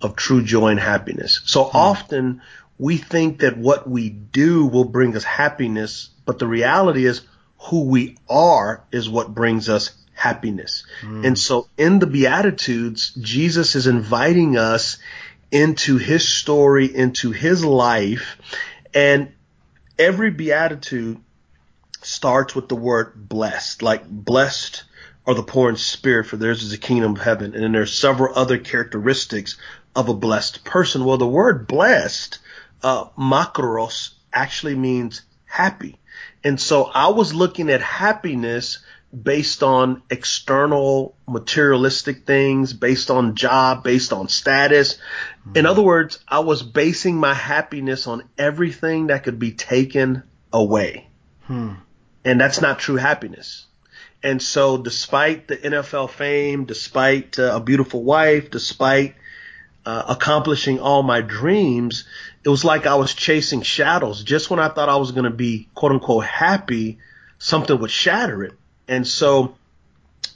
of 0.00 0.16
true 0.16 0.44
joy 0.44 0.68
and 0.68 0.80
happiness. 0.80 1.40
So 1.44 1.64
hmm. 1.64 1.76
often 1.76 2.42
we 2.78 2.96
think 2.96 3.40
that 3.40 3.56
what 3.56 3.88
we 3.88 4.10
do 4.10 4.66
will 4.66 4.84
bring 4.84 5.16
us 5.16 5.24
happiness, 5.24 6.10
but 6.24 6.38
the 6.38 6.46
reality 6.46 7.06
is 7.06 7.22
who 7.58 7.84
we 7.84 8.16
are 8.28 8.84
is 8.92 9.08
what 9.08 9.34
brings 9.34 9.68
us 9.68 9.90
happiness. 10.12 10.84
Hmm. 11.00 11.24
And 11.24 11.38
so 11.38 11.68
in 11.76 11.98
the 11.98 12.06
Beatitudes, 12.06 13.12
Jesus 13.14 13.74
is 13.74 13.86
inviting 13.86 14.56
us 14.56 14.98
into 15.54 15.98
his 15.98 16.26
story, 16.26 16.94
into 16.94 17.30
his 17.30 17.64
life, 17.64 18.36
and 18.92 19.32
every 19.96 20.32
Beatitude 20.32 21.20
starts 22.02 22.56
with 22.56 22.68
the 22.68 22.74
word 22.74 23.28
blessed, 23.28 23.80
like 23.80 24.04
blessed 24.08 24.82
are 25.24 25.34
the 25.34 25.44
poor 25.44 25.70
in 25.70 25.76
spirit, 25.76 26.26
for 26.26 26.36
theirs 26.36 26.64
is 26.64 26.72
the 26.72 26.76
kingdom 26.76 27.12
of 27.12 27.22
heaven. 27.22 27.54
And 27.54 27.62
then 27.62 27.72
there's 27.72 27.96
several 27.96 28.36
other 28.36 28.58
characteristics 28.58 29.56
of 29.94 30.08
a 30.08 30.14
blessed 30.14 30.64
person. 30.64 31.04
Well, 31.04 31.18
the 31.18 31.26
word 31.26 31.68
blessed, 31.68 32.40
uh, 32.82 33.06
makarios, 33.16 34.10
actually 34.32 34.74
means 34.74 35.22
happy. 35.44 36.00
And 36.42 36.60
so 36.60 36.84
I 36.84 37.10
was 37.10 37.32
looking 37.32 37.70
at 37.70 37.80
happiness 37.80 38.80
based 39.22 39.62
on 39.62 40.02
external 40.10 41.14
materialistic 41.28 42.26
things, 42.26 42.72
based 42.72 43.10
on 43.10 43.36
job, 43.36 43.84
based 43.84 44.12
on 44.12 44.28
status. 44.28 44.94
Mm-hmm. 44.94 45.58
In 45.58 45.66
other 45.66 45.82
words, 45.82 46.18
I 46.26 46.40
was 46.40 46.62
basing 46.62 47.16
my 47.16 47.34
happiness 47.34 48.06
on 48.06 48.24
everything 48.36 49.08
that 49.08 49.24
could 49.24 49.38
be 49.38 49.52
taken 49.52 50.22
away. 50.52 51.08
Hmm. 51.42 51.74
And 52.24 52.40
that's 52.40 52.60
not 52.60 52.78
true 52.78 52.96
happiness. 52.96 53.66
And 54.22 54.40
so 54.40 54.78
despite 54.78 55.48
the 55.48 55.56
NFL 55.58 56.10
fame, 56.10 56.64
despite 56.64 57.38
uh, 57.38 57.56
a 57.56 57.60
beautiful 57.60 58.02
wife, 58.02 58.50
despite 58.50 59.14
uh, 59.84 60.04
accomplishing 60.08 60.80
all 60.80 61.02
my 61.02 61.20
dreams, 61.20 62.04
it 62.42 62.48
was 62.48 62.64
like 62.64 62.86
I 62.86 62.94
was 62.94 63.12
chasing 63.12 63.60
shadows. 63.60 64.24
Just 64.24 64.48
when 64.48 64.60
I 64.60 64.68
thought 64.68 64.88
I 64.88 64.96
was 64.96 65.12
going 65.12 65.24
to 65.24 65.30
be 65.30 65.68
quote 65.74 65.92
unquote 65.92 66.24
happy, 66.24 66.98
something 67.38 67.78
would 67.78 67.90
shatter 67.90 68.42
it. 68.44 68.54
And 68.88 69.06
so 69.06 69.56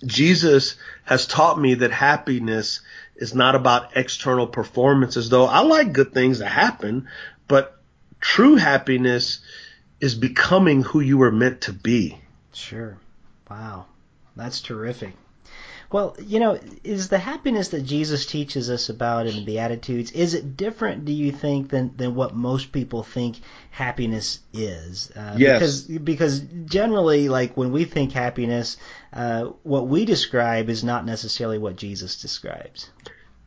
Jesus 0.05 0.76
has 1.05 1.26
taught 1.26 1.59
me 1.59 1.75
that 1.75 1.90
happiness 1.90 2.81
is 3.17 3.35
not 3.35 3.55
about 3.55 3.97
external 3.97 4.47
performances, 4.47 5.28
though 5.28 5.47
I 5.47 5.61
like 5.61 5.93
good 5.93 6.12
things 6.12 6.38
that 6.38 6.50
happen, 6.50 7.09
but 7.49 7.81
true 8.21 8.57
happiness 8.57 9.40
is 10.00 10.14
becoming 10.14 10.83
who 10.83 11.00
you 11.00 11.19
were 11.19 11.33
meant 11.33 11.62
to 11.62 11.73
be. 11.73 12.19
Sure. 12.52 12.97
Wow. 13.50 13.87
That's 14.37 14.61
terrific. 14.61 15.14
Well, 15.90 16.16
you 16.21 16.38
know, 16.38 16.59
is 16.85 17.09
the 17.09 17.18
happiness 17.18 17.68
that 17.68 17.83
Jesus 17.83 18.26
teaches 18.26 18.68
us 18.68 18.90
about 18.90 19.26
in 19.26 19.37
the 19.37 19.45
Beatitudes, 19.45 20.11
is 20.11 20.35
it 20.35 20.57
different, 20.57 21.07
do 21.07 21.12
you 21.12 21.33
think, 21.33 21.71
than, 21.71 21.97
than 21.97 22.14
what 22.14 22.35
most 22.35 22.73
people 22.73 23.02
think 23.02 23.40
happiness 23.71 24.40
is? 24.52 25.11
Uh, 25.16 25.35
yes. 25.38 25.59
Because, 25.59 25.99
because 25.99 26.40
generally, 26.66 27.30
like, 27.30 27.57
when 27.57 27.73
we 27.73 27.85
think 27.85 28.12
happiness, 28.12 28.76
uh, 29.14 29.45
what 29.62 29.88
we 29.88 30.04
describe 30.04 30.68
is 30.68 30.85
not 30.85 31.07
necessarily 31.07 31.57
what 31.59 31.76
Jesus 31.76 32.21
describes. 32.21 32.90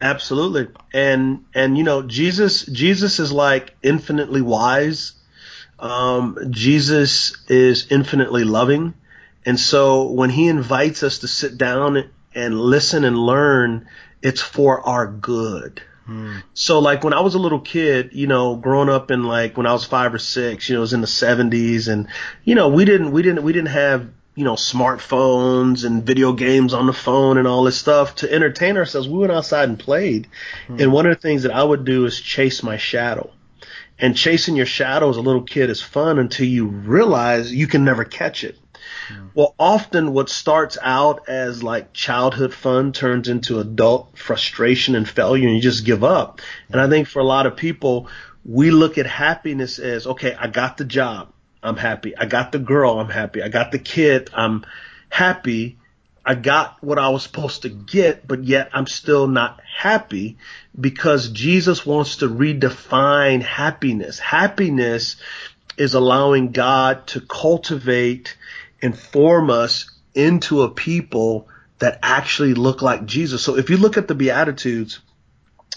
Absolutely. 0.02 0.70
And, 0.94 1.46
and, 1.54 1.78
you 1.78 1.84
know, 1.84 2.02
Jesus, 2.02 2.66
Jesus 2.66 3.20
is 3.20 3.32
like 3.32 3.76
infinitely 3.84 4.42
wise 4.42 5.14
um, 5.82 6.38
Jesus 6.52 7.36
is 7.48 7.88
infinitely 7.92 8.44
loving. 8.44 8.94
And 9.46 9.60
so 9.60 10.12
when 10.12 10.30
he 10.30 10.48
invites 10.48 11.02
us 11.02 11.20
to 11.20 11.28
sit 11.28 11.58
down 11.58 12.10
and 12.34 12.60
listen 12.60 13.04
and 13.04 13.18
learn, 13.18 13.88
it's 14.22 14.42
for 14.42 14.82
our 14.82 15.08
good. 15.08 15.82
Hmm. 16.06 16.38
So 16.54 16.80
like 16.80 17.04
when 17.04 17.14
I 17.14 17.22
was 17.22 17.36
a 17.36 17.40
little 17.40 17.60
kid, 17.60 18.12
you 18.14 18.28
know, 18.28 18.56
growing 18.56 18.90
up 18.90 19.12
in 19.12 19.24
like 19.24 19.58
when 19.58 19.68
I 19.68 19.74
was 19.74 19.86
five 19.86 20.14
or 20.14 20.20
six, 20.20 20.68
you 20.68 20.76
know, 20.76 20.80
it 20.80 20.82
was 20.82 20.94
in 20.94 21.02
the 21.02 21.08
seventies 21.08 21.88
and, 21.88 22.08
you 22.44 22.56
know, 22.56 22.70
we 22.70 22.86
didn't, 22.86 23.12
we 23.12 23.22
didn't, 23.22 23.44
we 23.44 23.54
didn't 23.54 23.70
have, 23.70 24.10
you 24.34 24.44
know, 24.44 24.54
smartphones 24.54 25.86
and 25.86 26.04
video 26.04 26.34
games 26.34 26.74
on 26.74 26.88
the 26.88 26.94
phone 26.94 27.38
and 27.38 27.48
all 27.48 27.64
this 27.64 27.78
stuff 27.78 28.16
to 28.16 28.32
entertain 28.32 28.78
ourselves. 28.78 29.08
We 29.08 29.20
went 29.20 29.32
outside 29.32 29.70
and 29.70 29.78
played. 29.78 30.28
Hmm. 30.68 30.80
And 30.80 30.92
one 30.92 31.06
of 31.06 31.16
the 31.16 31.22
things 31.22 31.44
that 31.44 31.54
I 31.54 31.64
would 31.64 31.86
do 31.86 32.06
is 32.06 32.20
chase 32.20 32.64
my 32.64 32.78
shadow. 32.78 33.30
And 34.00 34.18
chasing 34.18 34.56
your 34.56 34.66
shadow 34.66 35.10
as 35.10 35.18
a 35.18 35.22
little 35.22 35.44
kid 35.44 35.70
is 35.70 35.82
fun 35.82 36.18
until 36.18 36.48
you 36.48 36.66
realize 36.66 37.54
you 37.54 37.68
can 37.68 37.86
never 37.86 38.04
catch 38.04 38.44
it. 38.44 38.58
Hmm. 39.12 39.28
Well, 39.34 39.56
often 39.60 40.14
what 40.14 40.30
starts 40.30 40.78
out 40.82 41.30
as 41.30 41.64
like 41.64 41.94
childhood 41.94 42.54
fun 42.54 42.92
turns 42.92 43.28
into 43.28 43.60
adult 43.60 44.18
frustration 44.18 44.96
and 44.96 45.08
failure 45.08 45.48
and 45.48 45.56
you 45.56 45.62
just 45.62 45.86
give 45.86 46.04
up. 46.04 46.42
And 46.70 46.80
I 46.80 46.90
think 46.90 47.08
for 47.08 47.20
a 47.20 47.26
lot 47.26 47.46
of 47.46 47.56
people, 47.56 48.08
we 48.46 48.72
look 48.72 48.98
at 48.98 49.06
happiness 49.06 49.80
as, 49.80 50.08
okay, 50.08 50.36
I 50.36 50.48
got 50.48 50.78
the 50.78 50.86
job. 50.86 51.32
I'm 51.64 51.78
happy. 51.78 52.18
I 52.18 52.26
got 52.26 52.52
the 52.52 52.60
girl. 52.60 53.00
I'm 53.00 53.10
happy. 53.10 53.44
I 53.44 53.50
got 53.50 53.72
the 53.72 53.80
kid. 53.80 54.30
I'm 54.34 54.66
happy. 55.10 55.78
I 56.26 56.36
got 56.36 56.84
what 56.84 57.00
I 57.00 57.10
was 57.10 57.24
supposed 57.24 57.64
to 57.64 57.70
get, 57.70 58.28
but 58.28 58.44
yet 58.44 58.70
I'm 58.74 58.88
still 58.88 59.28
not 59.28 59.60
happy 59.78 60.38
because 60.80 61.30
Jesus 61.30 61.86
wants 61.86 62.18
to 62.18 62.30
redefine 62.30 63.42
happiness. 63.42 64.20
Happiness 64.20 65.16
is 65.78 65.96
allowing 65.96 66.52
God 66.52 67.08
to 67.08 67.22
cultivate 67.22 68.38
and 68.82 68.98
form 68.98 69.50
us 69.50 69.90
into 70.14 70.64
a 70.64 70.70
people 70.70 71.48
that 71.80 72.00
actually 72.04 72.54
look 72.54 72.82
like 72.82 73.06
Jesus. 73.06 73.44
So 73.44 73.58
if 73.58 73.70
you 73.70 73.78
look 73.78 73.98
at 73.98 74.08
the 74.08 74.16
Beatitudes, 74.16 75.00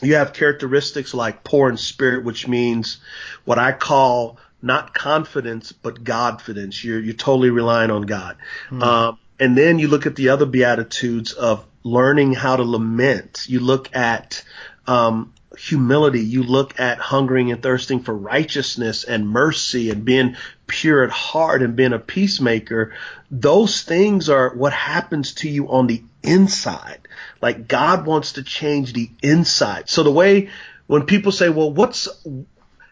you 0.03 0.17
have 0.17 0.33
characteristics 0.33 1.15
like 1.15 1.45
poor 1.45 1.71
in 1.71 1.77
spirit, 1.77 2.25
which 2.25 2.49
means 2.49 2.99
what 3.45 3.59
I 3.59 3.73
call 3.73 4.39
not 4.61 4.95
confidence, 4.95 5.73
but 5.73 6.03
Godfidence. 6.03 6.83
You're, 6.83 7.01
you're 7.01 7.15
totally 7.15 7.51
relying 7.51 7.91
on 7.91 8.03
God. 8.03 8.37
Hmm. 8.71 8.83
Um, 8.83 9.19
and 9.39 9.57
then 9.57 9.79
you 9.79 9.89
look 9.89 10.07
at 10.07 10.17
the 10.17 10.31
other 10.31 10.47
beatitudes 10.47 11.33
of 11.33 11.67
learning 11.83 12.33
how 12.33 12.57
to 12.57 12.63
lament. 12.63 13.45
You 13.47 13.61
look 13.61 13.95
at 13.95 14.43
um, 14.87 15.34
humility. 15.59 16.21
You 16.21 16.43
look 16.43 16.79
at 16.79 16.99
hungering 16.99 17.51
and 17.53 17.63
thirsting 17.63 18.01
for 18.01 18.15
righteousness 18.15 19.05
and 19.05 19.29
mercy 19.29 19.91
and 19.91 20.05
being 20.05 20.37
pure 20.67 21.05
at 21.05 21.11
heart 21.11 21.63
and 21.63 21.77
being 21.77 21.93
a 21.93 21.99
peacemaker. 21.99 22.95
Those 23.31 23.83
things 23.83 24.29
are 24.29 24.55
what 24.55 24.73
happens 24.73 25.35
to 25.35 25.49
you 25.49 25.69
on 25.71 25.87
the 25.87 26.03
inside. 26.23 27.07
Like 27.41 27.69
God 27.69 28.07
wants 28.07 28.33
to 28.33 28.43
change 28.43 28.93
the 28.93 29.11
inside. 29.23 29.89
So 29.89 30.03
the 30.03 30.11
way 30.11 30.51
when 30.87 31.07
people 31.07 31.33
say, 31.33 31.49
well, 31.49 31.73
what's, 31.73 32.09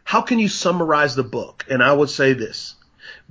how 0.05 0.23
can 0.23 0.39
you 0.39 0.49
summarize 0.49 1.15
the 1.15 1.23
book? 1.23 1.67
And 1.69 1.83
I 1.83 1.93
would 1.93 2.11
say 2.11 2.33
this 2.33 2.75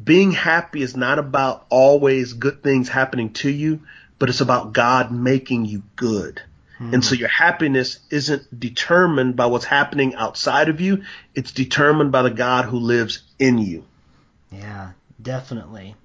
being 0.01 0.31
happy 0.31 0.81
is 0.81 0.95
not 0.95 1.19
about 1.19 1.65
always 1.69 2.33
good 2.33 2.63
things 2.63 2.89
happening 2.89 3.33
to 3.33 3.49
you, 3.49 3.81
but 4.19 4.29
it's 4.29 4.41
about 4.41 4.73
God 4.73 5.11
making 5.11 5.65
you 5.65 5.83
good. 5.95 6.41
Mm. 6.81 6.93
And 6.93 7.05
so 7.05 7.15
your 7.15 7.29
happiness 7.29 7.99
isn't 8.09 8.59
determined 8.59 9.35
by 9.35 9.45
what's 9.45 9.65
happening 9.65 10.15
outside 10.15 10.67
of 10.67 10.81
you. 10.81 11.03
It's 11.35 11.51
determined 11.51 12.11
by 12.11 12.23
the 12.23 12.31
God 12.31 12.65
who 12.65 12.79
lives 12.79 13.21
in 13.37 13.59
you. 13.59 13.85
Yeah, 14.51 14.91
definitely. 15.21 15.95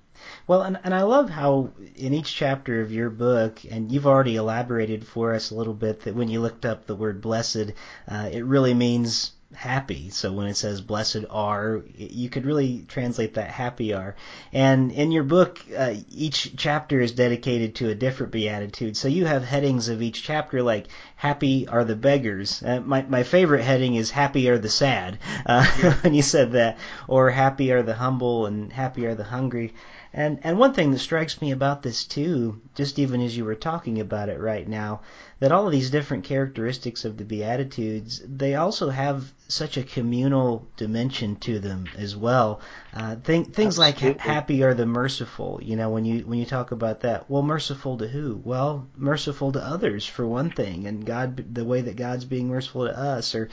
Well, 0.47 0.63
and, 0.63 0.79
and 0.85 0.95
I 0.95 1.03
love 1.03 1.31
how 1.31 1.71
in 1.97 2.15
each 2.15 2.35
chapter 2.35 2.81
of 2.81 2.93
your 2.93 3.11
book, 3.11 3.61
and 3.69 3.91
you've 3.91 4.07
already 4.07 4.37
elaborated 4.37 5.07
for 5.07 5.35
us 5.35 5.51
a 5.51 5.55
little 5.55 5.75
bit 5.75 6.03
that 6.03 6.15
when 6.15 6.29
you 6.29 6.41
looked 6.41 6.65
up 6.65 6.87
the 6.87 6.95
word 6.95 7.21
blessed, 7.21 7.73
uh, 8.07 8.29
it 8.31 8.45
really 8.45 8.75
means 8.75 9.33
happy. 9.57 10.11
So 10.11 10.33
when 10.33 10.47
it 10.47 10.57
says 10.57 10.81
blessed 10.81 11.25
are, 11.31 11.83
you 11.97 12.29
could 12.29 12.45
really 12.45 12.85
translate 12.89 13.35
that 13.35 13.51
happy 13.51 13.95
are. 13.95 14.15
And 14.53 14.93
in 14.93 15.11
your 15.11 15.25
book, 15.25 15.61
uh, 15.77 15.95
each 16.11 16.55
chapter 16.57 17.01
is 17.01 17.13
dedicated 17.13 17.75
to 17.77 17.89
a 17.89 17.95
different 17.95 18.33
beatitude. 18.33 18.97
So 18.97 19.09
you 19.09 19.25
have 19.25 19.45
headings 19.45 19.89
of 19.89 20.03
each 20.03 20.23
chapter 20.23 20.63
like 20.63 20.89
happy 21.17 21.67
are 21.67 21.85
the 21.85 21.97
beggars. 21.97 22.63
Uh, 22.63 22.81
my 22.81 23.03
my 23.09 23.23
favorite 23.23 23.63
heading 23.63 23.95
is 23.95 24.11
happy 24.11 24.49
are 24.49 24.59
the 24.59 24.69
sad. 24.69 25.19
Uh, 25.47 25.65
when 26.03 26.15
you 26.15 26.23
said 26.23 26.53
that, 26.53 26.79
or 27.09 27.31
happy 27.31 27.73
are 27.73 27.83
the 27.83 27.95
humble 27.95 28.47
and 28.47 28.73
happy 28.73 29.07
are 29.07 29.15
the 29.15 29.25
hungry. 29.25 29.73
And 30.17 30.41
and 30.45 30.59
one 30.59 30.73
thing 30.73 30.93
that 30.93 30.99
strikes 30.99 31.43
me 31.43 31.51
about 31.51 31.83
this 31.83 32.05
too, 32.05 32.63
just 32.75 32.99
even 32.99 33.21
as 33.21 33.37
you 33.37 33.45
were 33.45 33.55
talking 33.55 34.01
about 34.01 34.31
it 34.31 34.41
right 34.41 34.67
now, 34.67 35.03
that 35.41 35.53
all 35.53 35.67
of 35.67 35.73
these 35.73 35.91
different 35.91 36.25
characteristics 36.25 37.05
of 37.05 37.19
the 37.19 37.25
Beatitudes, 37.25 38.23
they 38.27 38.55
also 38.55 38.89
have 38.89 39.31
such 39.49 39.77
a 39.77 39.83
communal 39.83 40.67
dimension 40.79 41.37
to 41.37 41.59
them 41.59 41.87
as 41.99 42.17
well. 42.17 42.61
Uh, 42.95 43.17
th- 43.17 43.49
things 43.49 43.79
Absolutely. 43.79 44.09
like 44.09 44.21
happy 44.21 44.63
are 44.63 44.73
the 44.73 44.87
merciful. 44.87 45.61
You 45.63 45.77
know, 45.77 45.91
when 45.91 46.07
you 46.07 46.21
when 46.21 46.39
you 46.39 46.47
talk 46.47 46.73
about 46.73 47.01
that, 47.01 47.29
well, 47.29 47.43
merciful 47.43 47.99
to 47.99 48.09
who? 48.09 48.41
Well, 48.43 48.89
merciful 48.97 49.53
to 49.53 49.63
others 49.63 50.07
for 50.07 50.27
one 50.27 50.49
thing, 50.49 50.87
and 50.87 51.05
God, 51.05 51.55
the 51.55 51.67
way 51.67 51.83
that 51.83 51.97
God's 51.97 52.25
being 52.25 52.49
merciful 52.49 52.87
to 52.87 52.99
us, 52.99 53.35
or 53.35 53.51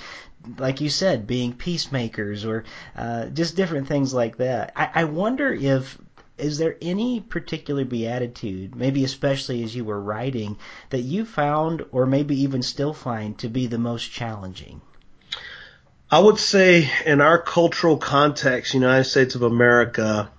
like 0.57 0.79
you 0.79 0.89
said, 0.89 1.27
being 1.27 1.51
peacemakers, 1.51 2.45
or 2.45 2.63
uh, 2.95 3.25
just 3.25 3.57
different 3.57 3.89
things 3.89 4.13
like 4.13 4.37
that. 4.37 4.71
I, 4.77 4.89
I 4.95 5.03
wonder 5.03 5.53
if 5.53 5.97
is 6.43 6.57
there 6.57 6.75
any 6.81 7.19
particular 7.19 7.85
beatitude, 7.85 8.75
maybe 8.75 9.03
especially 9.03 9.63
as 9.63 9.75
you 9.75 9.85
were 9.85 9.99
writing, 9.99 10.57
that 10.89 11.01
you 11.01 11.25
found 11.25 11.85
or 11.91 12.05
maybe 12.05 12.41
even 12.41 12.61
still 12.61 12.93
find 12.93 13.37
to 13.39 13.47
be 13.47 13.67
the 13.67 13.77
most 13.77 14.11
challenging? 14.11 14.81
I 16.11 16.19
would 16.19 16.37
say 16.37 16.89
in 17.05 17.21
our 17.21 17.41
cultural 17.41 17.97
context, 17.97 18.73
United 18.73 19.05
States 19.05 19.35
of 19.35 19.41
America, 19.41 20.29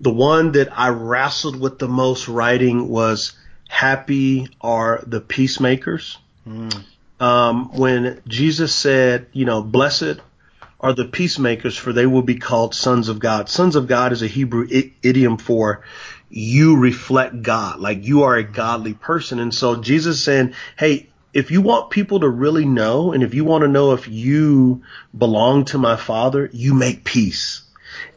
the 0.00 0.12
one 0.12 0.52
that 0.52 0.76
I 0.76 0.88
wrestled 0.88 1.56
with 1.56 1.78
the 1.78 1.88
most 1.88 2.28
writing 2.28 2.88
was 2.88 3.32
happy 3.68 4.48
are 4.60 5.02
the 5.06 5.20
peacemakers. 5.20 6.18
Mm. 6.48 6.84
Um, 7.20 7.76
when 7.76 8.20
Jesus 8.26 8.74
said, 8.74 9.26
you 9.32 9.44
know, 9.44 9.62
blessed 9.62 10.20
are 10.82 10.92
the 10.92 11.04
peacemakers, 11.04 11.76
for 11.76 11.92
they 11.92 12.06
will 12.06 12.22
be 12.22 12.36
called 12.36 12.74
sons 12.74 13.08
of 13.08 13.20
God. 13.20 13.48
Sons 13.48 13.76
of 13.76 13.86
God 13.86 14.12
is 14.12 14.22
a 14.22 14.26
Hebrew 14.26 14.66
I- 14.70 14.92
idiom 15.02 15.36
for 15.36 15.84
you 16.28 16.78
reflect 16.78 17.42
God, 17.42 17.78
like 17.78 18.06
you 18.06 18.22
are 18.22 18.36
a 18.36 18.42
godly 18.42 18.94
person. 18.94 19.38
And 19.38 19.54
so 19.54 19.76
Jesus 19.76 20.22
saying, 20.22 20.54
hey, 20.78 21.10
if 21.34 21.50
you 21.50 21.60
want 21.60 21.90
people 21.90 22.20
to 22.20 22.28
really 22.28 22.64
know, 22.64 23.12
and 23.12 23.22
if 23.22 23.34
you 23.34 23.44
want 23.44 23.62
to 23.62 23.68
know 23.68 23.92
if 23.92 24.08
you 24.08 24.82
belong 25.16 25.66
to 25.66 25.78
my 25.78 25.96
Father, 25.96 26.48
you 26.52 26.74
make 26.74 27.04
peace. 27.04 27.62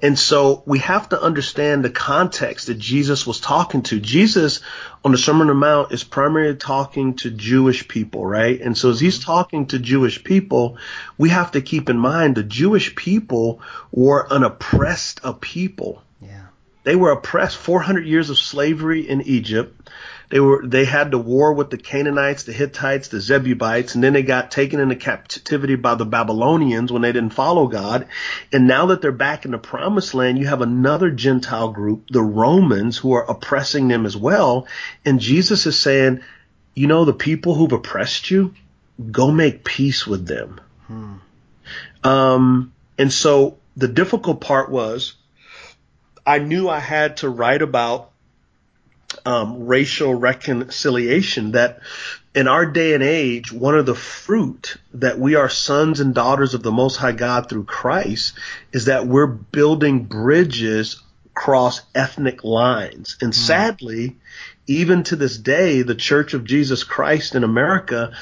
And 0.01 0.17
so 0.17 0.63
we 0.65 0.79
have 0.79 1.10
to 1.10 1.22
understand 1.22 1.84
the 1.84 1.89
context 1.89 2.67
that 2.67 2.77
Jesus 2.77 3.25
was 3.25 3.39
talking 3.39 3.82
to. 3.84 4.00
Jesus 4.00 4.62
on 5.03 5.12
the 5.12 5.17
Sermon 5.17 5.41
on 5.41 5.48
the 5.48 5.53
Mount 5.53 5.91
is 5.91 6.03
primarily 6.03 6.55
talking 6.55 7.15
to 7.17 7.32
Jewish 7.32 7.88
people, 7.88 8.25
right? 8.25 8.60
And 8.60 8.77
so 8.77 8.89
as 8.89 9.00
he's 9.00 9.20
mm-hmm. 9.20 9.32
talking 9.32 9.65
to 9.67 9.79
Jewish 9.79 10.24
people, 10.24 10.77
we 11.17 11.29
have 11.29 11.51
to 11.51 11.62
keep 11.62 11.89
in 11.89 11.98
mind 11.98 12.36
the 12.36 12.44
Jewish 12.44 12.96
people 12.96 13.62
were 13.91 14.27
an 14.29 14.44
oppressed 14.44 15.22
a 15.24 15.34
people. 15.34 16.01
Yeah. 16.22 16.48
They 16.84 16.96
were 16.96 17.12
oppressed 17.12 17.58
400 17.58 18.05
years 18.05 18.29
of 18.29 18.38
slavery 18.38 19.08
in 19.08 19.22
Egypt. 19.22 19.89
They 20.29 20.39
were 20.39 20.65
they 20.65 20.86
had 20.86 21.12
the 21.12 21.17
war 21.17 21.53
with 21.53 21.70
the 21.70 21.77
Canaanites, 21.77 22.44
the 22.44 22.53
Hittites, 22.53 23.10
the 23.10 23.20
Jebusites, 23.20 23.96
and 23.96 24.03
then 24.03 24.13
they 24.13 24.24
got 24.24 24.51
taken 24.51 24.79
into 24.79 24.96
captivity 24.96 25.75
by 25.75 25.96
the 25.96 26.05
Babylonians 26.05 26.91
when 26.91 27.01
they 27.01 27.12
didn't 27.12 27.34
follow 27.34 27.67
God. 27.67 28.08
And 28.51 28.67
now 28.67 28.88
that 28.88 29.01
they're 29.01 29.12
back 29.12 29.46
in 29.46 29.51
the 29.51 29.58
promised 29.58 30.13
land, 30.13 30.39
you 30.39 30.48
have 30.48 30.62
another 30.62 31.12
Gentile 31.12 31.70
group, 31.70 32.05
the 32.10 32.24
Romans, 32.24 32.98
who 32.98 33.13
are 33.13 33.29
oppressing 33.29 33.88
them 33.88 34.05
as 34.05 34.17
well. 34.17 34.67
And 35.03 35.20
Jesus 35.20 35.65
is 35.65 35.79
saying, 35.79 36.22
you 36.74 36.88
know, 36.88 37.05
the 37.05 37.13
people 37.13 37.55
who've 37.55 37.72
oppressed 37.72 38.32
you, 38.32 38.53
go 39.12 39.32
make 39.32 39.63
peace 39.63 40.08
with 40.08 40.25
them. 40.25 40.60
Hmm. 40.88 41.13
Um, 42.03 42.74
and 42.98 43.12
so 43.12 43.58
the 43.75 43.88
difficult 43.88 44.41
part 44.41 44.70
was 44.70 45.15
I 46.25 46.39
knew 46.39 46.70
I 46.70 46.79
had 46.79 47.17
to 47.17 47.29
write 47.29 47.62
about 47.62 48.12
um, 49.25 49.67
racial 49.67 50.13
reconciliation 50.13 51.51
that 51.51 51.79
in 52.34 52.48
our 52.48 52.65
day 52.65 52.93
and 52.93 53.03
age, 53.03 53.51
one 53.51 53.77
of 53.77 53.86
the 53.86 53.95
fruit 53.95 54.75
that 54.93 55.17
we 55.17 55.36
are 55.36 55.50
sons 55.50 56.00
and 56.00 56.13
daughters 56.13 56.53
of 56.53 56.63
the 56.63 56.72
Most 56.72 56.98
High 56.98 57.13
God 57.13 57.50
through 57.50 57.63
Christ 57.63 58.34
is 58.74 58.86
that 58.86 59.07
we're 59.07 59.27
building 59.27 60.03
bridges 60.03 61.01
across 61.27 61.81
ethnic 61.93 62.43
lines. 62.43 63.17
And 63.22 63.31
mm. 63.31 63.36
sadly, 63.36 64.17
even 64.67 65.03
to 65.03 65.15
this 65.15 65.38
day, 65.38 65.81
the 65.81 65.95
Church 65.95 66.34
of 66.34 66.43
Jesus 66.43 66.84
Christ 66.84 67.36
in 67.36 67.43
America 67.43 68.13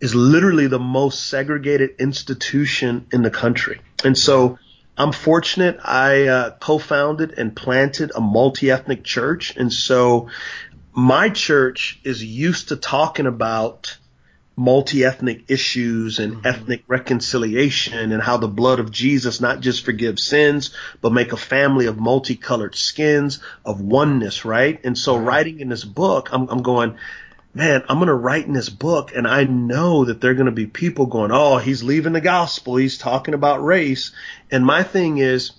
is 0.00 0.14
literally 0.14 0.66
the 0.66 0.78
most 0.78 1.28
segregated 1.28 1.90
institution 1.98 3.06
in 3.12 3.22
the 3.22 3.30
country. 3.30 3.80
And 4.02 4.16
so 4.16 4.58
I'm 5.00 5.12
fortunate. 5.12 5.78
I 5.82 6.26
uh, 6.26 6.50
co-founded 6.50 7.32
and 7.38 7.56
planted 7.56 8.12
a 8.14 8.20
multi-ethnic 8.20 9.02
church, 9.02 9.56
and 9.56 9.72
so 9.72 10.28
my 10.92 11.30
church 11.30 11.98
is 12.04 12.22
used 12.22 12.68
to 12.68 12.76
talking 12.76 13.24
about 13.24 13.96
multi-ethnic 14.56 15.44
issues 15.48 16.18
and 16.18 16.34
mm-hmm. 16.34 16.46
ethnic 16.46 16.82
reconciliation 16.86 18.12
and 18.12 18.22
how 18.22 18.36
the 18.36 18.46
blood 18.46 18.78
of 18.78 18.90
Jesus 18.90 19.40
not 19.40 19.60
just 19.60 19.86
forgives 19.86 20.22
sins, 20.22 20.74
but 21.00 21.14
make 21.14 21.32
a 21.32 21.38
family 21.38 21.86
of 21.86 21.98
multicolored 21.98 22.74
skins 22.74 23.40
of 23.64 23.80
oneness, 23.80 24.44
right? 24.44 24.78
And 24.84 24.98
so 24.98 25.16
writing 25.16 25.60
in 25.60 25.70
this 25.70 25.84
book, 25.84 26.28
I'm, 26.30 26.46
I'm 26.50 26.60
going, 26.60 26.98
man, 27.54 27.82
I'm 27.88 27.98
going 27.98 28.08
to 28.08 28.14
write 28.14 28.46
in 28.46 28.52
this 28.52 28.68
book 28.68 29.12
and 29.14 29.26
I 29.26 29.44
know 29.44 30.04
that 30.04 30.20
there 30.20 30.30
are 30.30 30.34
going 30.34 30.46
to 30.46 30.52
be 30.52 30.66
people 30.66 31.06
going, 31.06 31.32
oh, 31.32 31.58
he's 31.58 31.82
leaving 31.82 32.12
the 32.12 32.20
gospel. 32.20 32.76
He's 32.76 32.98
talking 32.98 33.34
about 33.34 33.64
race. 33.64 34.12
And 34.50 34.64
my 34.64 34.82
thing 34.82 35.18
is, 35.18 35.52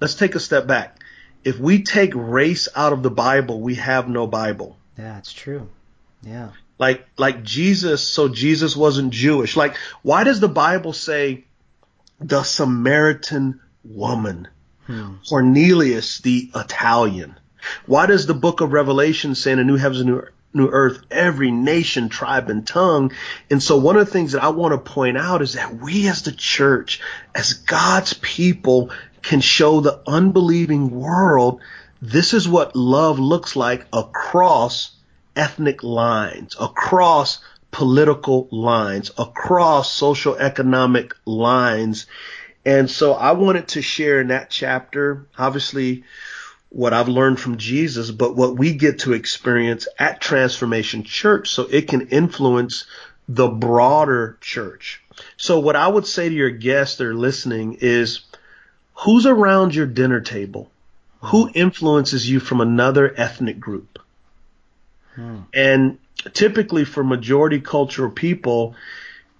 let's 0.00 0.14
take 0.14 0.34
a 0.34 0.40
step 0.40 0.66
back. 0.66 0.98
If 1.42 1.58
we 1.58 1.82
take 1.82 2.12
race 2.14 2.68
out 2.76 2.92
of 2.92 3.02
the 3.02 3.10
Bible, 3.10 3.60
we 3.60 3.76
have 3.76 4.08
no 4.08 4.26
Bible. 4.26 4.76
Yeah, 4.98 5.18
it's 5.18 5.32
true. 5.32 5.68
Yeah. 6.22 6.50
Like, 6.78 7.06
like 7.16 7.42
Jesus, 7.42 8.06
so 8.06 8.28
Jesus 8.28 8.76
wasn't 8.76 9.12
Jewish. 9.12 9.56
Like, 9.56 9.76
why 10.02 10.24
does 10.24 10.40
the 10.40 10.48
Bible 10.48 10.92
say 10.92 11.44
the 12.20 12.42
Samaritan 12.42 13.60
woman? 13.84 14.48
Hmm. 14.86 15.14
Cornelius, 15.28 16.18
the 16.18 16.50
Italian. 16.54 17.38
Why 17.86 18.06
does 18.06 18.26
the 18.26 18.34
book 18.34 18.60
of 18.60 18.72
Revelation 18.72 19.34
say 19.34 19.52
in 19.52 19.58
a 19.58 19.64
new 19.64 19.76
heavens 19.76 20.00
and 20.00 20.10
new 20.10 20.22
new 20.52 20.68
earth, 20.68 21.00
every 21.10 21.50
nation, 21.50 22.08
tribe, 22.08 22.50
and 22.50 22.66
tongue. 22.66 23.12
And 23.50 23.62
so 23.62 23.76
one 23.76 23.96
of 23.96 24.06
the 24.06 24.12
things 24.12 24.32
that 24.32 24.42
I 24.42 24.48
want 24.48 24.72
to 24.72 24.90
point 24.92 25.16
out 25.16 25.42
is 25.42 25.54
that 25.54 25.76
we 25.76 26.08
as 26.08 26.22
the 26.22 26.32
church, 26.32 27.00
as 27.34 27.52
God's 27.54 28.14
people, 28.14 28.90
can 29.22 29.40
show 29.40 29.80
the 29.80 30.00
unbelieving 30.06 30.90
world 30.90 31.60
this 32.02 32.32
is 32.32 32.48
what 32.48 32.74
love 32.74 33.18
looks 33.18 33.56
like 33.56 33.84
across 33.92 34.92
ethnic 35.36 35.82
lines, 35.82 36.56
across 36.58 37.40
political 37.70 38.48
lines, 38.50 39.10
across 39.18 39.92
social 39.92 40.34
economic 40.34 41.14
lines. 41.26 42.06
And 42.64 42.90
so 42.90 43.12
I 43.12 43.32
wanted 43.32 43.68
to 43.68 43.82
share 43.82 44.20
in 44.20 44.28
that 44.28 44.48
chapter, 44.50 45.26
obviously, 45.38 46.04
what 46.70 46.92
I've 46.92 47.08
learned 47.08 47.38
from 47.38 47.58
Jesus, 47.58 48.10
but 48.10 48.36
what 48.36 48.56
we 48.56 48.74
get 48.74 49.00
to 49.00 49.12
experience 49.12 49.86
at 49.98 50.20
Transformation 50.20 51.02
Church 51.02 51.50
so 51.50 51.64
it 51.64 51.88
can 51.88 52.08
influence 52.08 52.86
the 53.28 53.48
broader 53.48 54.38
church. 54.40 55.02
So 55.36 55.58
what 55.60 55.76
I 55.76 55.86
would 55.86 56.06
say 56.06 56.28
to 56.28 56.34
your 56.34 56.50
guests 56.50 56.96
that 56.96 57.06
are 57.06 57.14
listening 57.14 57.78
is 57.80 58.20
who's 58.94 59.26
around 59.26 59.74
your 59.74 59.86
dinner 59.86 60.20
table? 60.20 60.70
Who 61.22 61.50
influences 61.52 62.28
you 62.28 62.40
from 62.40 62.60
another 62.60 63.12
ethnic 63.14 63.60
group? 63.60 63.98
Hmm. 65.14 65.40
And 65.52 65.98
typically 66.32 66.84
for 66.84 67.04
majority 67.04 67.60
cultural 67.60 68.10
people, 68.10 68.74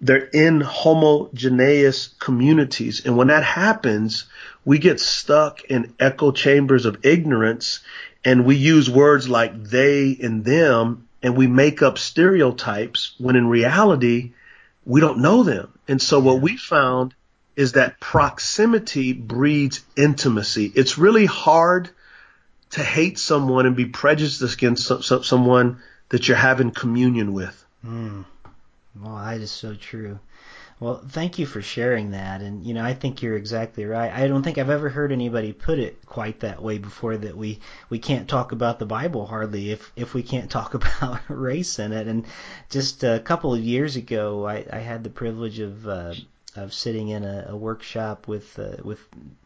they're 0.00 0.28
in 0.28 0.60
homogeneous 0.60 2.08
communities. 2.18 3.04
And 3.04 3.16
when 3.16 3.28
that 3.28 3.44
happens, 3.44 4.24
we 4.64 4.78
get 4.78 5.00
stuck 5.00 5.64
in 5.64 5.94
echo 6.00 6.32
chambers 6.32 6.86
of 6.86 7.04
ignorance 7.04 7.80
and 8.24 8.44
we 8.44 8.56
use 8.56 8.88
words 8.88 9.28
like 9.28 9.62
they 9.62 10.16
and 10.22 10.44
them 10.44 11.08
and 11.22 11.36
we 11.36 11.46
make 11.46 11.82
up 11.82 11.98
stereotypes 11.98 13.14
when 13.18 13.36
in 13.36 13.46
reality 13.46 14.32
we 14.84 15.00
don't 15.00 15.18
know 15.18 15.42
them. 15.42 15.72
And 15.86 16.00
so 16.00 16.18
what 16.20 16.40
we 16.40 16.56
found 16.56 17.14
is 17.56 17.72
that 17.72 18.00
proximity 18.00 19.12
breeds 19.12 19.82
intimacy. 19.96 20.72
It's 20.74 20.96
really 20.96 21.26
hard 21.26 21.90
to 22.70 22.82
hate 22.82 23.18
someone 23.18 23.66
and 23.66 23.76
be 23.76 23.86
prejudiced 23.86 24.42
against 24.54 24.90
someone 25.24 25.82
that 26.08 26.28
you're 26.28 26.36
having 26.36 26.70
communion 26.70 27.32
with. 27.32 27.64
Mm. 27.84 28.24
Well, 28.98 29.16
that 29.16 29.40
is 29.40 29.50
so 29.50 29.74
true. 29.74 30.18
Well, 30.80 31.02
thank 31.06 31.38
you 31.38 31.44
for 31.44 31.60
sharing 31.60 32.12
that. 32.12 32.40
And, 32.40 32.64
you 32.64 32.72
know, 32.72 32.82
I 32.82 32.94
think 32.94 33.22
you're 33.22 33.36
exactly 33.36 33.84
right. 33.84 34.10
I 34.10 34.26
don't 34.26 34.42
think 34.42 34.56
I've 34.56 34.70
ever 34.70 34.88
heard 34.88 35.12
anybody 35.12 35.52
put 35.52 35.78
it 35.78 36.06
quite 36.06 36.40
that 36.40 36.62
way 36.62 36.78
before 36.78 37.18
that 37.18 37.36
we, 37.36 37.60
we 37.90 37.98
can't 37.98 38.28
talk 38.28 38.52
about 38.52 38.78
the 38.78 38.86
Bible 38.86 39.26
hardly 39.26 39.70
if, 39.70 39.92
if 39.94 40.14
we 40.14 40.22
can't 40.22 40.50
talk 40.58 40.74
about 40.74 41.20
race 41.28 41.78
in 41.78 41.92
it. 41.92 42.08
And 42.08 42.24
just 42.70 43.04
a 43.04 43.20
couple 43.20 43.52
of 43.52 43.60
years 43.60 43.96
ago, 43.96 44.46
I, 44.46 44.64
I 44.72 44.78
had 44.78 45.04
the 45.04 45.10
privilege 45.10 45.58
of 45.58 45.86
uh, 45.86 46.14
of 46.56 46.74
sitting 46.74 47.08
in 47.08 47.24
a, 47.24 47.46
a 47.50 47.56
workshop 47.56 48.26
with 48.26 48.58
uh, 48.58 48.76
with 48.82 49.00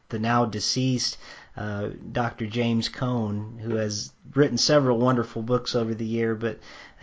the 0.09 0.19
now 0.19 0.45
deceased 0.45 1.19
uh, 1.57 1.91
Dr. 2.13 2.47
James 2.47 2.89
Cone, 2.89 3.59
who 3.63 3.77
has 3.77 4.13
written 4.35 4.59
several 4.59 4.99
wonderful 4.99 5.43
books 5.43 5.75
over 5.75 5.95
the 5.95 6.05
year, 6.05 6.35
but 6.35 6.59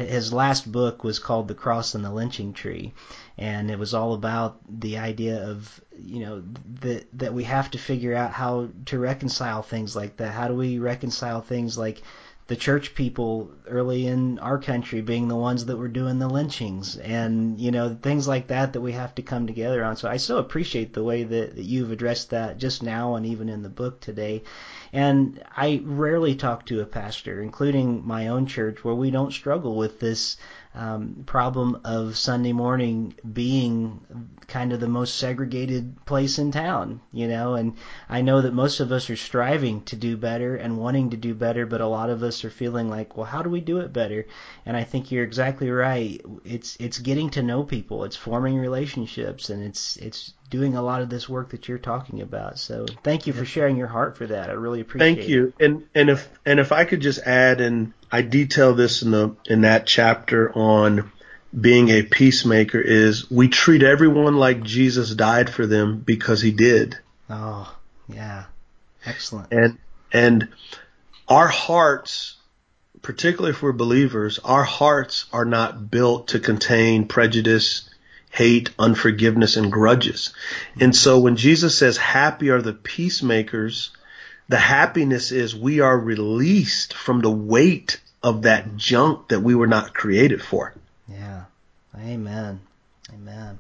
his 0.08 0.34
last 0.34 0.72
book 0.72 1.04
was 1.04 1.20
called 1.20 1.48
The 1.48 1.56
Cross 1.56 1.96
and 1.96 2.04
the 2.04 2.12
Lynching 2.12 2.54
Tree, 2.54 2.94
and 3.38 3.70
it 3.72 3.80
was 3.80 3.94
all 3.94 4.14
about 4.14 4.60
the 4.68 4.98
idea 4.98 5.50
of 5.50 5.82
you 5.98 6.20
know 6.22 6.44
that 6.82 7.08
that 7.14 7.34
we 7.34 7.44
have 7.46 7.72
to 7.72 7.78
figure 7.78 8.16
out 8.16 8.32
how 8.32 8.70
to 8.86 9.00
reconcile 9.00 9.62
things 9.62 9.96
like 9.96 10.18
that. 10.18 10.34
How 10.34 10.48
do 10.48 10.56
we 10.56 10.80
reconcile 10.80 11.42
things 11.42 11.78
like 11.78 12.02
the 12.52 12.58
church 12.58 12.94
people 12.96 13.50
early 13.66 14.08
in 14.08 14.38
our 14.40 14.60
country 14.60 15.00
being 15.00 15.30
the 15.30 15.36
ones 15.38 15.68
that 15.68 15.78
were 15.78 15.88
doing 15.88 16.20
the 16.20 16.28
lynchings 16.28 16.98
and 16.98 17.62
you 17.62 17.72
know 17.72 17.98
things 18.02 18.28
like 18.28 18.48
that 18.48 18.74
that 18.74 18.82
we 18.82 18.92
have 18.92 19.16
to 19.16 19.22
come 19.22 19.48
together 19.48 19.82
on. 19.86 19.96
So 19.96 20.10
i 20.10 20.18
so 20.18 20.38
appreciate 20.38 20.94
the 20.94 21.02
way 21.02 21.24
that, 21.24 21.56
that 21.56 21.64
you've 21.64 21.94
addressed 21.94 22.32
that 22.32 22.58
just 22.58 22.84
now 22.84 23.16
and 23.16 23.26
even 23.26 23.48
in 23.48 23.64
the 23.64 23.70
book 23.70 24.02
today. 24.02 24.44
And 24.92 25.42
i 25.56 25.82
rarely 25.86 26.36
talk 26.36 26.66
to 26.66 26.82
a 26.82 26.86
pastor 26.86 27.42
including 27.42 28.06
my 28.06 28.28
own 28.28 28.48
church 28.48 28.84
where 28.84 28.96
we 28.96 29.12
don't 29.12 29.32
struggle 29.32 29.78
with 29.78 30.02
this 30.02 30.36
um, 30.74 31.24
problem 31.26 31.82
of 31.84 32.18
Sunday 32.18 32.54
morning 32.54 33.14
being 33.34 34.00
kind 34.48 34.72
of 34.72 34.80
the 34.80 34.88
most 34.88 35.18
segregated 35.18 36.06
place 36.06 36.40
in 36.40 36.52
town, 36.52 37.02
you 37.12 37.28
know. 37.28 37.56
And 37.56 37.76
I 38.10 38.22
know 38.22 38.42
that 38.42 38.54
most 38.54 38.80
of 38.80 38.92
us 38.92 39.10
are 39.10 39.18
striving 39.18 39.82
to 39.84 39.98
do 39.98 40.16
better 40.16 40.56
and 40.56 40.78
wanting 40.78 41.10
to 41.10 41.18
do 41.18 41.34
better, 41.34 41.66
but 41.66 41.82
a 41.82 41.88
lot 41.88 42.10
of 42.10 42.24
us 42.24 42.46
are 42.46 42.50
feeling 42.50 42.90
like, 42.90 43.18
well, 43.18 43.26
how 43.26 43.42
do 43.42 43.50
we 43.50 43.60
do 43.60 43.80
it 43.80 43.92
better? 43.92 44.26
And 44.66 44.78
I 44.78 44.86
think 44.86 45.12
you're 45.12 45.26
exactly 45.26 45.70
right. 45.70 46.22
It's 46.46 46.78
it's 46.80 47.00
getting 47.00 47.32
to 47.32 47.44
know 47.44 47.64
people, 47.64 48.06
it's 48.06 48.16
forming 48.16 48.58
relationships, 48.58 49.50
and 49.50 49.62
it's 49.64 49.98
it's 49.98 50.34
doing 50.50 50.76
a 50.76 50.82
lot 50.82 51.02
of 51.02 51.10
this 51.10 51.28
work 51.28 51.50
that 51.50 51.68
you're 51.68 51.80
talking 51.80 52.22
about. 52.22 52.60
So 52.60 52.86
thank 53.04 53.28
you 53.28 53.34
for 53.34 53.46
sharing 53.46 53.76
your 53.76 53.88
heart 53.88 54.18
for 54.18 54.28
that. 54.28 54.50
I 54.50 54.54
really 54.54 54.82
appreciate 54.82 55.12
it. 55.12 55.16
Thank 55.16 55.30
you. 55.30 55.54
It. 55.60 55.66
And 55.66 55.88
and 55.94 56.10
if 56.10 56.30
and 56.46 56.62
if 56.62 56.72
I 56.72 56.86
could 56.86 57.02
just 57.02 57.20
add 57.20 57.60
and 57.60 57.92
I 58.12 58.22
detail 58.22 58.74
this 58.74 59.02
in 59.02 59.12
the 59.12 59.36
in 59.46 59.62
that 59.62 59.86
chapter 59.88 60.52
on 60.54 61.12
being 61.60 61.90
a 61.90 62.04
peacemaker 62.04 62.80
is 62.80 63.30
we 63.30 63.48
treat 63.48 63.84
everyone 63.84 64.36
like 64.36 64.64
Jesus 64.64 65.14
died 65.14 65.50
for 65.50 65.66
them 65.66 66.00
because 66.00 66.42
he 66.42 66.52
did. 66.52 66.98
Oh, 67.30 67.74
yeah. 68.08 68.46
Excellent. 69.06 69.52
And 69.52 69.78
and 70.12 70.48
our 71.28 71.48
hearts 71.48 72.38
particularly 73.02 73.52
if 73.52 73.64
we're 73.64 73.72
believers, 73.72 74.40
our 74.40 74.64
hearts 74.64 75.26
are 75.34 75.46
not 75.46 75.90
built 75.90 76.30
to 76.30 76.40
contain 76.40 77.08
prejudice 77.08 77.90
hate, 78.32 78.70
unforgiveness, 78.80 79.58
and 79.58 79.72
grudges. 79.72 80.34
And 80.80 80.96
so 80.96 81.20
when 81.20 81.36
Jesus 81.36 81.78
says, 81.78 81.98
happy 81.98 82.50
are 82.50 82.62
the 82.62 82.74
peacemakers, 82.74 83.92
the 84.52 84.58
happiness 84.58 85.32
is 85.32 85.56
we 85.56 85.80
are 85.80 85.98
released 85.98 86.94
from 86.94 87.22
the 87.22 87.32
weight 87.32 88.02
of 88.22 88.42
that 88.42 88.76
junk 88.76 89.30
that 89.30 89.40
we 89.40 89.56
were 89.56 89.66
not 89.68 89.94
created 89.94 90.44
for. 90.44 90.74
Yeah. 91.08 91.46
Amen. 91.98 92.60
Amen. 93.14 93.60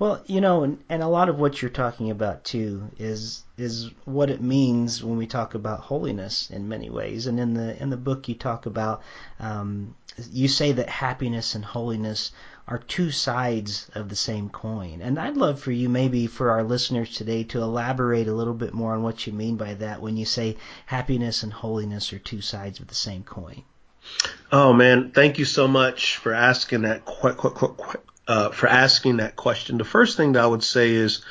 Well, 0.00 0.20
you 0.26 0.40
know, 0.40 0.64
and, 0.64 0.82
and 0.88 1.04
a 1.04 1.08
lot 1.08 1.28
of 1.28 1.38
what 1.38 1.62
you're 1.62 1.70
talking 1.70 2.10
about 2.10 2.42
too 2.42 2.90
is 2.98 3.44
is 3.56 3.90
what 4.04 4.28
it 4.28 4.42
means 4.42 5.04
when 5.04 5.18
we 5.18 5.28
talk 5.28 5.54
about 5.54 5.78
holiness 5.78 6.50
in 6.50 6.68
many 6.68 6.90
ways. 6.90 7.28
And 7.28 7.38
in 7.38 7.54
the 7.54 7.80
in 7.80 7.90
the 7.90 7.96
book, 7.96 8.28
you 8.28 8.34
talk 8.34 8.66
about 8.66 9.02
um, 9.38 9.94
you 10.32 10.48
say 10.48 10.72
that 10.72 10.88
happiness 10.88 11.54
and 11.54 11.64
holiness 11.64 12.32
are 12.68 12.78
two 12.78 13.10
sides 13.10 13.90
of 13.94 14.08
the 14.08 14.16
same 14.16 14.48
coin. 14.48 15.00
And 15.02 15.18
I'd 15.18 15.36
love 15.36 15.60
for 15.60 15.72
you, 15.72 15.88
maybe 15.88 16.26
for 16.26 16.50
our 16.50 16.62
listeners 16.62 17.14
today, 17.14 17.44
to 17.44 17.62
elaborate 17.62 18.28
a 18.28 18.34
little 18.34 18.54
bit 18.54 18.72
more 18.72 18.94
on 18.94 19.02
what 19.02 19.26
you 19.26 19.32
mean 19.32 19.56
by 19.56 19.74
that 19.74 20.00
when 20.00 20.16
you 20.16 20.24
say 20.24 20.56
happiness 20.86 21.42
and 21.42 21.52
holiness 21.52 22.12
are 22.12 22.18
two 22.18 22.40
sides 22.40 22.80
of 22.80 22.86
the 22.86 22.94
same 22.94 23.24
coin. 23.24 23.62
Oh 24.50 24.72
man, 24.72 25.12
thank 25.12 25.38
you 25.38 25.44
so 25.44 25.68
much 25.68 26.16
for 26.16 26.32
asking 26.32 26.82
that 26.82 27.04
qu- 27.04 27.34
qu- 27.34 27.50
qu- 27.50 27.98
uh, 28.28 28.50
for 28.50 28.68
asking 28.68 29.18
that 29.18 29.36
question. 29.36 29.78
The 29.78 29.84
first 29.84 30.16
thing 30.16 30.32
that 30.32 30.42
I 30.42 30.46
would 30.46 30.64
say 30.64 30.90
is, 30.90 31.22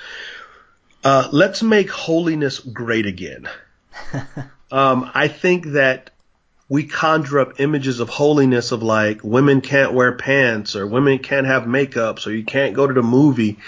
uh, 1.03 1.29
let's 1.31 1.63
make 1.63 1.89
holiness 1.89 2.59
great 2.59 3.05
again. 3.05 3.49
um, 4.71 5.09
I 5.13 5.27
think 5.27 5.67
that 5.67 6.11
we 6.71 6.85
conjure 6.85 7.41
up 7.41 7.59
images 7.59 7.99
of 7.99 8.07
holiness 8.07 8.71
of 8.71 8.81
like 8.81 9.25
women 9.25 9.59
can't 9.59 9.91
wear 9.91 10.13
pants 10.13 10.77
or 10.77 10.87
women 10.87 11.19
can't 11.19 11.45
have 11.45 11.67
makeup, 11.67 12.17
so 12.17 12.29
you 12.29 12.45
can't 12.45 12.73
go 12.73 12.87
to 12.87 12.93
the 12.93 13.03
movie. 13.03 13.59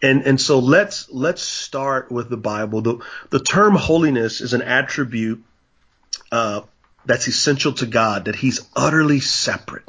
And 0.00 0.22
and 0.22 0.40
so 0.40 0.58
let's 0.58 1.10
let's 1.10 1.42
start 1.42 2.10
with 2.10 2.30
the 2.30 2.38
Bible. 2.38 2.80
The 2.80 2.98
the 3.28 3.40
term 3.40 3.74
holiness 3.74 4.40
is 4.40 4.54
an 4.54 4.62
attribute 4.62 5.44
uh, 6.32 6.62
that's 7.04 7.28
essential 7.28 7.74
to 7.74 7.84
God, 7.84 8.24
that 8.24 8.36
He's 8.36 8.66
utterly 8.74 9.20
separate. 9.20 9.84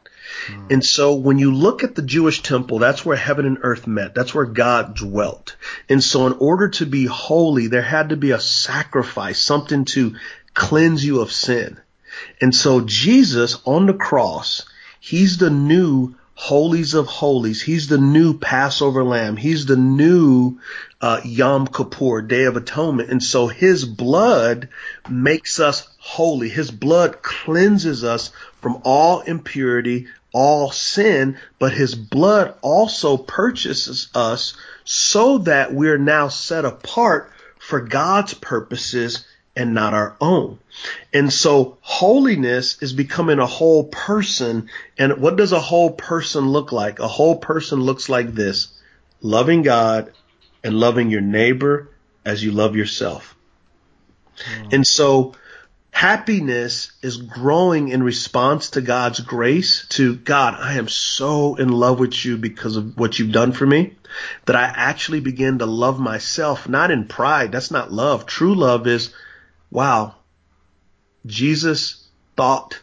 Mm. 0.47 0.71
And 0.73 0.85
so 0.85 1.15
when 1.15 1.39
you 1.39 1.53
look 1.53 1.85
at 1.85 1.95
the 1.95 2.01
Jewish 2.01 2.43
temple, 2.43 2.79
that's 2.79 3.05
where 3.05 3.15
heaven 3.15 3.45
and 3.45 3.59
earth 3.61 3.87
met. 3.87 4.13
That's 4.13 4.35
where 4.35 4.43
God 4.43 4.93
dwelt. 4.93 5.55
And 5.87 6.03
so 6.03 6.27
in 6.27 6.33
order 6.33 6.67
to 6.67 6.85
be 6.85 7.05
holy, 7.05 7.67
there 7.67 7.81
had 7.81 8.09
to 8.09 8.17
be 8.17 8.31
a 8.31 8.41
sacrifice, 8.41 9.39
something 9.39 9.85
to 9.95 10.17
cleanse 10.53 11.05
you 11.05 11.21
of 11.21 11.31
sin. 11.31 11.79
And 12.41 12.53
so 12.53 12.81
Jesus 12.81 13.57
on 13.65 13.85
the 13.85 13.93
cross, 13.93 14.65
he's 14.99 15.37
the 15.37 15.49
new 15.49 16.15
holies 16.37 16.93
of 16.93 17.07
holies. 17.07 17.63
He's 17.63 17.87
the 17.87 17.97
new 17.97 18.37
Passover 18.37 19.03
lamb. 19.03 19.37
He's 19.37 19.65
the 19.65 19.75
new 19.75 20.59
uh, 21.01 21.19
Yom 21.25 21.65
Kippur, 21.65 22.21
Day 22.21 22.43
of 22.43 22.55
Atonement. 22.55 23.09
And 23.09 23.23
so 23.23 23.47
his 23.47 23.85
blood 23.85 24.69
makes 25.09 25.59
us 25.59 25.87
holy. 25.97 26.47
His 26.47 26.69
blood 26.69 27.23
cleanses 27.23 28.03
us 28.03 28.29
from 28.61 28.81
all 28.85 29.21
impurity, 29.21 30.07
all 30.31 30.69
sin, 30.69 31.39
but 31.57 31.73
his 31.73 31.95
blood 31.95 32.53
also 32.61 33.17
purchases 33.17 34.09
us 34.13 34.55
so 34.83 35.39
that 35.39 35.73
we're 35.73 35.97
now 35.97 36.27
set 36.27 36.65
apart 36.65 37.31
for 37.57 37.81
God's 37.81 38.35
purposes 38.35 39.25
and 39.57 39.73
not 39.73 39.95
our 39.95 40.15
own. 40.21 40.59
And 41.11 41.33
so 41.33 41.79
holiness 41.81 42.81
is 42.81 42.93
becoming 42.93 43.39
a 43.39 43.47
whole 43.47 43.85
person. 43.85 44.69
And 44.97 45.19
what 45.19 45.35
does 45.35 45.51
a 45.51 45.59
whole 45.59 45.89
person 45.89 46.47
look 46.49 46.71
like? 46.71 46.99
A 46.99 47.07
whole 47.07 47.37
person 47.37 47.81
looks 47.81 48.07
like 48.07 48.33
this 48.33 48.67
loving 49.19 49.63
God 49.63 50.13
and 50.63 50.79
loving 50.79 51.09
your 51.09 51.21
neighbor 51.21 51.89
as 52.23 52.43
you 52.43 52.51
love 52.51 52.75
yourself. 52.75 53.35
Mm. 54.37 54.73
And 54.73 54.87
so 54.87 55.33
happiness 55.89 56.91
is 57.01 57.17
growing 57.17 57.89
in 57.89 58.03
response 58.03 58.69
to 58.71 58.81
God's 58.81 59.19
grace 59.21 59.87
to 59.89 60.15
God, 60.15 60.53
I 60.53 60.75
am 60.75 60.87
so 60.87 61.55
in 61.55 61.69
love 61.69 61.99
with 61.99 62.23
you 62.23 62.37
because 62.37 62.75
of 62.75 62.95
what 62.95 63.17
you've 63.17 63.31
done 63.31 63.53
for 63.53 63.65
me 63.65 63.95
that 64.45 64.55
I 64.55 64.65
actually 64.65 65.19
begin 65.19 65.57
to 65.59 65.65
love 65.65 65.99
myself, 65.99 66.69
not 66.69 66.91
in 66.91 67.07
pride. 67.07 67.51
That's 67.51 67.71
not 67.71 67.91
love. 67.91 68.27
True 68.27 68.53
love 68.53 68.85
is 68.85 69.11
wow, 69.71 70.15
Jesus 71.25 72.07
thought 72.35 72.79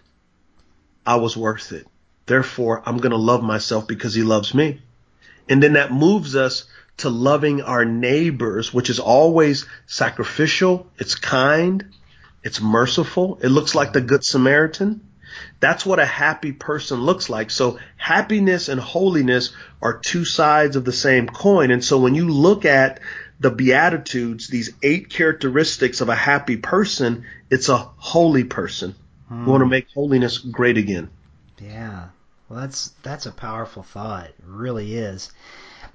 I 1.06 1.16
was 1.16 1.36
worth 1.36 1.72
it. 1.72 1.86
Therefore, 2.26 2.82
I'm 2.86 2.98
going 2.98 3.12
to 3.12 3.16
love 3.16 3.42
myself 3.42 3.86
because 3.86 4.14
he 4.14 4.22
loves 4.22 4.54
me. 4.54 4.80
And 5.48 5.62
then 5.62 5.74
that 5.74 5.92
moves 5.92 6.36
us 6.36 6.64
to 6.98 7.10
loving 7.10 7.62
our 7.62 7.84
neighbors, 7.84 8.72
which 8.72 8.88
is 8.88 9.00
always 9.00 9.66
sacrificial. 9.86 10.86
It's 10.98 11.14
kind. 11.14 11.84
It's 12.42 12.60
merciful. 12.60 13.38
It 13.42 13.48
looks 13.48 13.74
like 13.74 13.92
the 13.92 14.00
good 14.00 14.24
Samaritan. 14.24 15.06
That's 15.60 15.84
what 15.84 15.98
a 15.98 16.06
happy 16.06 16.52
person 16.52 17.00
looks 17.00 17.28
like. 17.28 17.50
So 17.50 17.78
happiness 17.96 18.68
and 18.68 18.80
holiness 18.80 19.52
are 19.82 19.98
two 19.98 20.24
sides 20.24 20.76
of 20.76 20.84
the 20.84 20.92
same 20.92 21.26
coin. 21.26 21.70
And 21.70 21.84
so 21.84 21.98
when 21.98 22.14
you 22.14 22.28
look 22.28 22.64
at 22.64 23.00
the 23.40 23.50
Beatitudes, 23.50 24.48
these 24.48 24.72
eight 24.82 25.10
characteristics 25.10 26.00
of 26.00 26.08
a 26.08 26.14
happy 26.14 26.56
person, 26.56 27.24
it's 27.50 27.68
a 27.68 27.76
holy 27.76 28.44
person. 28.44 28.94
Hmm. 29.28 29.44
We 29.44 29.50
want 29.50 29.60
to 29.62 29.66
make 29.66 29.88
holiness 29.94 30.38
great 30.38 30.78
again. 30.78 31.10
Yeah. 31.60 32.08
Well, 32.48 32.60
that's 32.60 32.92
that's 33.02 33.26
a 33.26 33.32
powerful 33.32 33.82
thought. 33.82 34.26
It 34.26 34.34
really 34.44 34.96
is. 34.96 35.32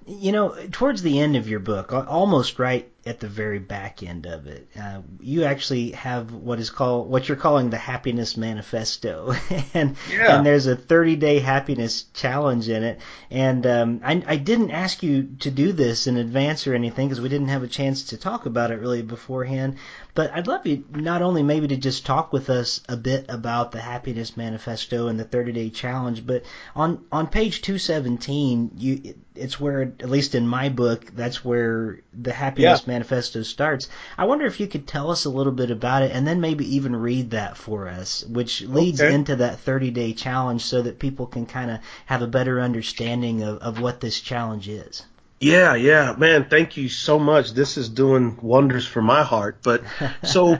You 0.08 0.32
know, 0.32 0.56
towards 0.72 1.02
the 1.02 1.20
end 1.20 1.36
of 1.36 1.48
your 1.48 1.60
book, 1.60 1.94
almost 1.94 2.58
right 2.58 2.90
at 3.10 3.20
the 3.20 3.28
very 3.28 3.58
back 3.58 4.04
end 4.04 4.28
of 4.28 4.46
it. 4.46 4.70
Uh, 4.80 5.02
you 5.20 5.44
actually 5.44 5.92
have 5.92 6.32
what 6.32 6.60
is 6.60 6.70
called 6.70 7.10
what 7.10 7.28
you're 7.28 7.36
calling 7.36 7.72
the 7.72 7.78
happiness 7.78 8.38
manifesto, 8.38 9.34
and 9.74 9.98
yeah. 10.12 10.38
and 10.38 10.46
there's 10.46 10.68
a 10.68 10.76
30 10.76 11.16
day 11.16 11.40
happiness 11.40 12.04
challenge 12.14 12.70
in 12.70 12.84
it. 12.84 13.02
And 13.32 13.66
um, 13.66 14.02
I, 14.04 14.24
I 14.28 14.36
didn't 14.36 14.70
ask 14.70 15.02
you 15.02 15.24
to 15.40 15.50
do 15.50 15.74
this 15.74 16.06
in 16.06 16.18
advance 16.18 16.68
or 16.68 16.76
anything 16.76 17.08
because 17.08 17.20
we 17.20 17.30
didn't 17.30 17.48
have 17.48 17.64
a 17.64 17.68
chance 17.68 18.04
to 18.04 18.18
talk 18.18 18.46
about 18.46 18.70
it 18.70 18.80
really 18.80 19.02
beforehand. 19.02 19.78
But 20.14 20.32
I'd 20.32 20.48
love 20.48 20.68
you 20.68 20.86
not 20.92 21.24
only 21.24 21.42
maybe 21.42 21.68
to 21.70 21.78
just 21.78 22.06
talk 22.06 22.32
with 22.32 22.52
us 22.52 22.82
a 22.88 22.98
bit 22.98 23.26
about 23.28 23.72
the 23.72 23.82
happiness 23.82 24.38
manifesto 24.38 25.08
and 25.08 25.20
the 25.20 25.24
30 25.24 25.52
day 25.52 25.70
challenge, 25.72 26.28
but 26.28 26.44
on 26.76 27.06
on 27.12 27.26
page 27.26 27.64
217, 27.64 28.72
you 28.78 29.16
it's 29.34 29.60
where 29.60 29.82
at 29.82 30.10
least 30.10 30.36
in 30.36 30.46
my 30.46 30.70
book 30.70 31.06
that's 31.16 31.44
where 31.44 32.02
the 32.14 32.34
happiness 32.34 32.82
yeah. 32.82 32.94
manifesto 32.94 32.99
starts. 33.04 33.90
I 34.18 34.26
wonder 34.26 34.46
if 34.46 34.60
you 34.60 34.68
could 34.68 34.88
tell 34.88 35.12
us 35.12 35.26
a 35.26 35.30
little 35.30 35.54
bit 35.54 35.72
about 35.72 36.04
it 36.04 36.12
and 36.12 36.28
then 36.28 36.42
maybe 36.42 36.76
even 36.76 36.96
read 36.96 37.32
that 37.32 37.58
for 37.58 37.88
us, 37.88 38.24
which 38.26 38.62
leads 38.62 39.02
okay. 39.02 39.14
into 39.14 39.38
that 39.38 39.60
30 39.60 39.92
day 39.92 40.14
challenge 40.14 40.64
so 40.64 40.82
that 40.82 41.00
people 41.00 41.28
can 41.28 41.46
kind 41.46 41.72
of 41.72 41.80
have 42.06 42.22
a 42.22 42.28
better 42.28 42.60
understanding 42.62 43.44
of, 43.44 43.58
of 43.60 43.82
what 43.82 44.02
this 44.02 44.20
challenge 44.20 44.68
is. 44.68 45.04
Yeah, 45.40 45.76
yeah, 45.76 46.16
man, 46.18 46.48
thank 46.50 46.76
you 46.76 46.90
so 46.90 47.18
much. 47.18 47.54
This 47.54 47.78
is 47.78 47.88
doing 47.88 48.38
wonders 48.42 48.86
for 48.86 49.02
my 49.02 49.24
heart. 49.24 49.60
But 49.64 49.84
so 50.24 50.60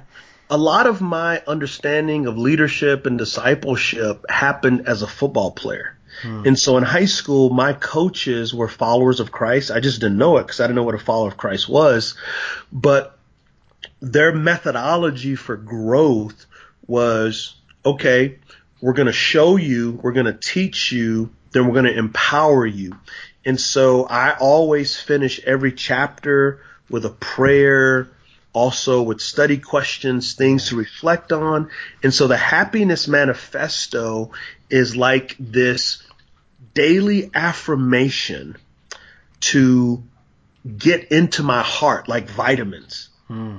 a 0.50 0.58
lot 0.58 0.88
of 0.88 1.02
my 1.02 1.44
understanding 1.46 2.26
of 2.26 2.38
leadership 2.38 3.06
and 3.06 3.18
discipleship 3.18 4.26
happened 4.30 4.88
as 4.88 5.02
a 5.02 5.08
football 5.08 5.52
player. 5.52 5.98
Hmm. 6.22 6.44
And 6.46 6.60
so 6.60 6.78
in 6.78 6.84
high 6.84 7.06
school, 7.06 7.50
my 7.50 7.74
coaches 7.74 8.54
were 8.54 8.68
followers 8.68 9.20
of 9.20 9.32
Christ. 9.32 9.72
I 9.72 9.80
just 9.80 10.02
didn't 10.02 10.18
know 10.18 10.38
it 10.38 10.44
because 10.44 10.60
I 10.60 10.64
didn't 10.64 10.76
know 10.76 10.84
what 10.84 10.96
a 10.96 11.00
follower 11.00 11.28
of 11.28 11.38
Christ 11.38 11.70
was. 11.70 12.16
But 12.72 13.18
their 14.02 14.34
methodology 14.34 15.36
for 15.36 15.56
growth 15.56 16.46
was 16.88 17.56
okay, 17.86 18.40
we're 18.82 18.94
going 18.94 19.08
to 19.08 19.14
show 19.14 19.56
you, 19.56 19.92
we're 20.02 20.12
going 20.12 20.26
to 20.26 20.34
teach 20.34 20.92
you, 20.92 21.30
then 21.52 21.66
we're 21.66 21.74
going 21.74 21.86
to 21.86 21.98
empower 21.98 22.66
you. 22.66 22.98
And 23.46 23.60
so 23.60 24.06
I 24.06 24.36
always 24.38 25.00
finish 25.00 25.40
every 25.40 25.72
chapter 25.72 26.62
with 26.90 27.06
a 27.06 27.10
prayer, 27.10 28.10
also 28.54 29.02
with 29.02 29.22
study 29.22 29.58
questions, 29.58 30.34
things 30.34 30.70
to 30.70 30.76
reflect 30.76 31.32
on. 31.32 31.70
And 32.04 32.14
so 32.14 32.28
the 32.28 32.38
happiness 32.38 33.08
manifesto 33.08 34.32
is 34.70 34.96
like 34.96 35.36
this 35.40 36.04
daily 36.74 37.32
affirmation 37.34 38.58
to 39.40 40.04
get 40.78 41.12
into 41.12 41.44
my 41.44 41.62
heart 41.62 42.08
like 42.08 42.30
vitamins. 42.30 43.10
Hmm. 43.28 43.58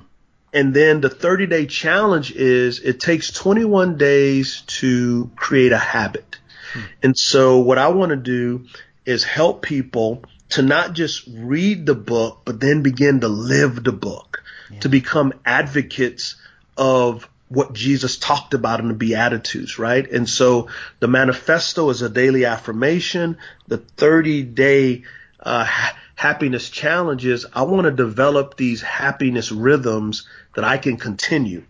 And 0.52 0.74
then 0.74 1.00
the 1.00 1.08
30 1.08 1.46
day 1.46 1.66
challenge 1.66 2.32
is 2.32 2.80
it 2.80 3.00
takes 3.00 3.32
21 3.32 3.96
days 3.96 4.62
to 4.62 5.30
create 5.36 5.72
a 5.72 5.78
habit. 5.78 6.38
Hmm. 6.72 6.80
And 7.02 7.18
so 7.18 7.60
what 7.60 7.78
I 7.78 7.88
want 7.88 8.10
to 8.10 8.16
do 8.16 8.66
is 9.06 9.24
help 9.24 9.62
people 9.62 10.24
to 10.50 10.62
not 10.62 10.92
just 10.94 11.28
read 11.28 11.86
the 11.86 11.94
book, 11.94 12.42
but 12.44 12.60
then 12.60 12.82
begin 12.82 13.20
to 13.20 13.28
live 13.28 13.82
the 13.82 13.92
book, 13.92 14.42
yeah. 14.70 14.80
to 14.80 14.88
become 14.88 15.32
advocates 15.44 16.34
of 16.76 17.28
what 17.50 17.72
Jesus 17.72 18.16
talked 18.16 18.54
about 18.54 18.78
in 18.78 18.88
the 18.88 18.94
Beatitudes, 18.94 19.76
right? 19.78 20.08
And 20.08 20.28
so 20.28 20.68
the 21.00 21.08
manifesto 21.08 21.90
is 21.90 22.00
a 22.00 22.08
daily 22.08 22.44
affirmation. 22.44 23.38
The 23.66 23.78
30 23.78 24.44
day 24.44 25.02
uh, 25.40 25.64
ha- 25.64 25.96
happiness 26.14 26.70
challenges. 26.70 27.46
I 27.52 27.62
want 27.62 27.86
to 27.86 27.90
develop 27.90 28.56
these 28.56 28.80
happiness 28.80 29.50
rhythms 29.50 30.28
that 30.54 30.64
I 30.64 30.78
can 30.78 30.96
continue. 30.96 31.64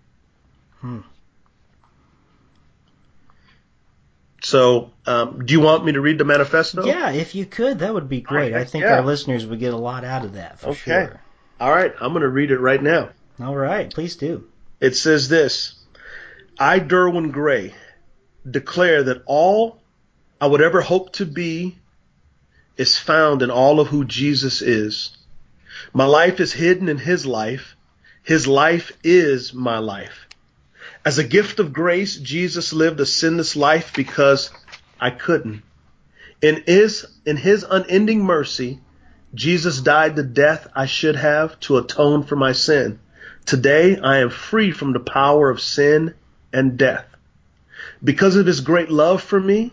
Hmm. 0.80 1.00
So, 4.42 4.90
um, 5.06 5.46
do 5.46 5.52
you 5.52 5.60
want 5.60 5.84
me 5.84 5.92
to 5.92 6.00
read 6.00 6.18
the 6.18 6.24
manifesto? 6.24 6.84
Yeah, 6.84 7.10
if 7.10 7.34
you 7.34 7.46
could, 7.46 7.78
that 7.78 7.92
would 7.92 8.08
be 8.08 8.20
great. 8.20 8.52
Right, 8.52 8.60
I 8.60 8.64
think 8.64 8.84
yeah. 8.84 8.96
our 8.96 9.02
listeners 9.02 9.46
would 9.46 9.60
get 9.60 9.72
a 9.72 9.78
lot 9.78 10.04
out 10.04 10.24
of 10.24 10.34
that 10.34 10.60
for 10.60 10.70
okay. 10.70 11.06
sure. 11.06 11.20
All 11.58 11.70
right, 11.70 11.92
I'm 12.00 12.12
going 12.12 12.22
to 12.22 12.28
read 12.28 12.50
it 12.50 12.58
right 12.58 12.82
now. 12.82 13.10
All 13.40 13.56
right, 13.56 13.92
please 13.92 14.16
do. 14.16 14.46
It 14.80 14.96
says 14.96 15.28
this 15.28 15.74
I, 16.58 16.80
Derwin 16.80 17.32
Gray, 17.32 17.74
declare 18.50 19.02
that 19.04 19.22
all 19.26 19.80
I 20.40 20.46
would 20.46 20.62
ever 20.62 20.80
hope 20.80 21.12
to 21.14 21.26
be 21.26 21.78
is 22.76 22.96
found 22.96 23.42
in 23.42 23.50
all 23.50 23.78
of 23.78 23.88
who 23.88 24.04
Jesus 24.04 24.62
is. 24.62 25.16
My 25.92 26.06
life 26.06 26.40
is 26.40 26.52
hidden 26.52 26.88
in 26.88 26.98
His 26.98 27.26
life. 27.26 27.76
His 28.22 28.46
life 28.46 28.92
is 29.04 29.52
my 29.52 29.78
life. 29.78 30.26
As 31.04 31.18
a 31.18 31.24
gift 31.24 31.58
of 31.60 31.72
grace, 31.72 32.16
Jesus 32.16 32.72
lived 32.72 33.00
a 33.00 33.06
sinless 33.06 33.56
life 33.56 33.92
because 33.94 34.50
I 35.00 35.10
couldn't. 35.10 35.62
In 36.42 36.62
his, 36.66 37.06
in 37.26 37.36
his 37.36 37.64
unending 37.68 38.22
mercy, 38.22 38.80
Jesus 39.34 39.80
died 39.80 40.16
the 40.16 40.22
death 40.22 40.68
I 40.74 40.86
should 40.86 41.16
have 41.16 41.58
to 41.60 41.78
atone 41.78 42.22
for 42.22 42.36
my 42.36 42.52
sin. 42.52 42.98
Today 43.50 43.98
I 43.98 44.18
am 44.18 44.30
free 44.30 44.70
from 44.70 44.92
the 44.92 45.00
power 45.00 45.50
of 45.50 45.60
sin 45.60 46.14
and 46.52 46.78
death. 46.78 47.04
Because 48.04 48.36
of 48.36 48.46
his 48.46 48.60
great 48.60 48.92
love 48.92 49.24
for 49.24 49.40
me, 49.40 49.72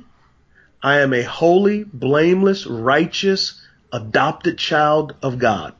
I 0.82 1.02
am 1.02 1.14
a 1.14 1.22
holy, 1.22 1.84
blameless, 1.84 2.66
righteous, 2.66 3.62
adopted 3.94 4.58
child 4.58 5.14
of 5.22 5.38
God. 5.38 5.76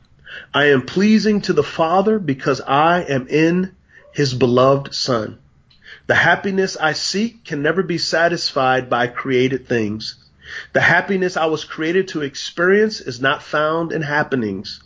I 0.54 0.66
am 0.66 0.82
pleasing 0.82 1.40
to 1.40 1.52
the 1.52 1.64
Father 1.64 2.20
because 2.20 2.60
I 2.60 3.00
am 3.00 3.26
in 3.26 3.74
his 4.12 4.32
beloved 4.32 4.94
Son. 4.94 5.40
The 6.06 6.14
happiness 6.14 6.76
I 6.76 6.92
seek 6.92 7.44
can 7.44 7.62
never 7.62 7.82
be 7.82 7.98
satisfied 7.98 8.88
by 8.88 9.08
created 9.08 9.66
things. 9.66 10.14
The 10.72 10.82
happiness 10.82 11.36
I 11.36 11.46
was 11.46 11.64
created 11.64 12.06
to 12.08 12.22
experience 12.22 13.00
is 13.00 13.20
not 13.20 13.42
found 13.42 13.90
in 13.90 14.02
happenings. 14.02 14.84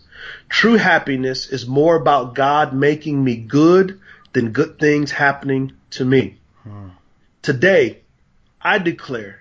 True 0.48 0.76
happiness 0.76 1.46
is 1.46 1.66
more 1.66 1.96
about 1.96 2.34
God 2.34 2.72
making 2.74 3.22
me 3.22 3.36
good 3.36 4.00
than 4.32 4.52
good 4.52 4.78
things 4.78 5.10
happening 5.10 5.72
to 5.90 6.04
me. 6.04 6.38
Hmm. 6.62 6.88
Today, 7.42 8.00
I 8.60 8.78
declare 8.78 9.40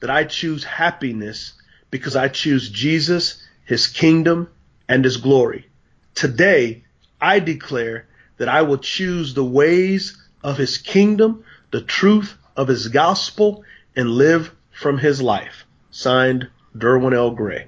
that 0.00 0.10
I 0.10 0.24
choose 0.24 0.64
happiness 0.64 1.52
because 1.90 2.16
I 2.16 2.28
choose 2.28 2.68
Jesus, 2.68 3.42
His 3.64 3.86
kingdom, 3.86 4.48
and 4.88 5.04
His 5.04 5.16
glory. 5.16 5.68
Today, 6.14 6.82
I 7.20 7.40
declare 7.40 8.06
that 8.38 8.48
I 8.48 8.62
will 8.62 8.78
choose 8.78 9.34
the 9.34 9.44
ways 9.44 10.16
of 10.42 10.56
his 10.56 10.78
kingdom, 10.78 11.44
the 11.70 11.80
truth 11.80 12.36
of 12.56 12.68
his 12.68 12.88
gospel, 12.88 13.64
and 13.94 14.10
live 14.10 14.54
from 14.72 14.98
his 14.98 15.20
life. 15.20 15.64
Signed, 15.90 16.48
Derwin 16.76 17.14
L. 17.14 17.32
Gray. 17.32 17.66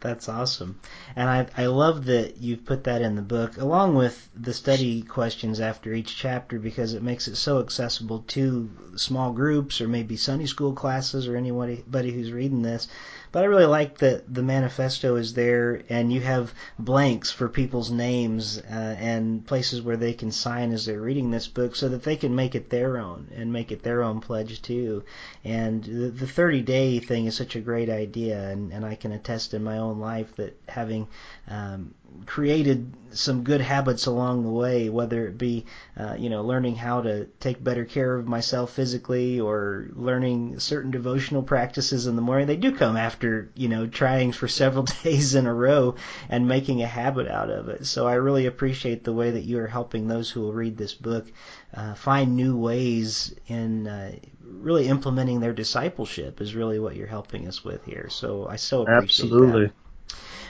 That's 0.00 0.30
awesome. 0.30 0.80
And 1.14 1.28
I, 1.28 1.46
I 1.58 1.66
love 1.66 2.06
that 2.06 2.38
you've 2.38 2.64
put 2.64 2.84
that 2.84 3.02
in 3.02 3.16
the 3.16 3.22
book, 3.22 3.58
along 3.58 3.96
with 3.96 4.30
the 4.34 4.54
study 4.54 5.02
questions 5.02 5.60
after 5.60 5.92
each 5.92 6.16
chapter, 6.16 6.58
because 6.58 6.94
it 6.94 7.02
makes 7.02 7.28
it 7.28 7.36
so 7.36 7.60
accessible 7.60 8.24
to 8.28 8.70
small 8.96 9.32
groups 9.32 9.78
or 9.80 9.88
maybe 9.88 10.16
Sunday 10.16 10.46
school 10.46 10.72
classes 10.72 11.28
or 11.28 11.36
anybody 11.36 12.12
who's 12.12 12.32
reading 12.32 12.62
this. 12.62 12.88
But 13.32 13.44
I 13.44 13.46
really 13.46 13.66
like 13.66 13.98
that 13.98 14.32
the 14.32 14.42
manifesto 14.42 15.14
is 15.14 15.34
there, 15.34 15.82
and 15.88 16.12
you 16.12 16.20
have 16.20 16.52
blanks 16.78 17.30
for 17.30 17.48
people's 17.48 17.90
names 17.90 18.58
uh, 18.58 18.96
and 18.98 19.46
places 19.46 19.82
where 19.82 19.96
they 19.96 20.14
can 20.14 20.32
sign 20.32 20.72
as 20.72 20.84
they're 20.84 21.00
reading 21.00 21.30
this 21.30 21.46
book, 21.46 21.76
so 21.76 21.88
that 21.90 22.02
they 22.02 22.16
can 22.16 22.34
make 22.34 22.56
it 22.56 22.70
their 22.70 22.98
own 22.98 23.28
and 23.34 23.52
make 23.52 23.70
it 23.70 23.82
their 23.84 24.02
own 24.02 24.20
pledge 24.20 24.60
too. 24.62 25.04
And 25.44 25.84
the, 25.84 26.10
the 26.10 26.26
30 26.26 26.62
day 26.62 26.98
thing 26.98 27.26
is 27.26 27.36
such 27.36 27.54
a 27.54 27.60
great 27.60 27.88
idea, 27.88 28.48
and, 28.48 28.72
and 28.72 28.84
I 28.84 28.96
can 28.96 29.12
attest 29.12 29.54
in 29.54 29.62
my 29.62 29.78
own 29.78 30.00
life 30.00 30.34
that 30.36 30.58
having 30.68 31.06
um, 31.46 31.94
created 32.26 32.92
some 33.12 33.42
good 33.42 33.60
habits 33.60 34.06
along 34.06 34.42
the 34.42 34.50
way, 34.50 34.88
whether 34.88 35.26
it 35.26 35.36
be, 35.36 35.64
uh, 35.98 36.14
you 36.18 36.30
know, 36.30 36.42
learning 36.42 36.76
how 36.76 37.00
to 37.00 37.26
take 37.40 37.62
better 37.62 37.84
care 37.84 38.16
of 38.16 38.26
myself 38.28 38.72
physically 38.72 39.40
or 39.40 39.88
learning 39.94 40.58
certain 40.60 40.90
devotional 40.90 41.42
practices 41.42 42.06
in 42.06 42.16
the 42.16 42.22
morning. 42.22 42.46
They 42.46 42.56
do 42.56 42.72
come 42.72 42.96
after, 42.96 43.50
you 43.54 43.68
know, 43.68 43.86
trying 43.86 44.32
for 44.32 44.48
several 44.48 44.84
days 45.04 45.34
in 45.34 45.46
a 45.46 45.54
row 45.54 45.96
and 46.28 46.46
making 46.48 46.82
a 46.82 46.86
habit 46.86 47.28
out 47.28 47.50
of 47.50 47.68
it. 47.68 47.86
So 47.86 48.06
I 48.06 48.14
really 48.14 48.46
appreciate 48.46 49.04
the 49.04 49.12
way 49.12 49.30
that 49.32 49.44
you 49.44 49.58
are 49.58 49.66
helping 49.66 50.06
those 50.08 50.30
who 50.30 50.40
will 50.40 50.52
read 50.52 50.76
this 50.76 50.94
book 50.94 51.26
uh, 51.74 51.94
find 51.94 52.36
new 52.36 52.56
ways 52.56 53.34
in 53.48 53.86
uh, 53.86 54.12
really 54.44 54.88
implementing 54.88 55.40
their 55.40 55.52
discipleship 55.52 56.40
is 56.40 56.54
really 56.54 56.78
what 56.78 56.96
you're 56.96 57.06
helping 57.06 57.46
us 57.48 57.64
with 57.64 57.84
here. 57.84 58.08
So 58.10 58.46
I 58.48 58.56
so 58.56 58.82
appreciate 58.82 59.38
Absolutely. 59.38 59.38
that. 59.38 59.72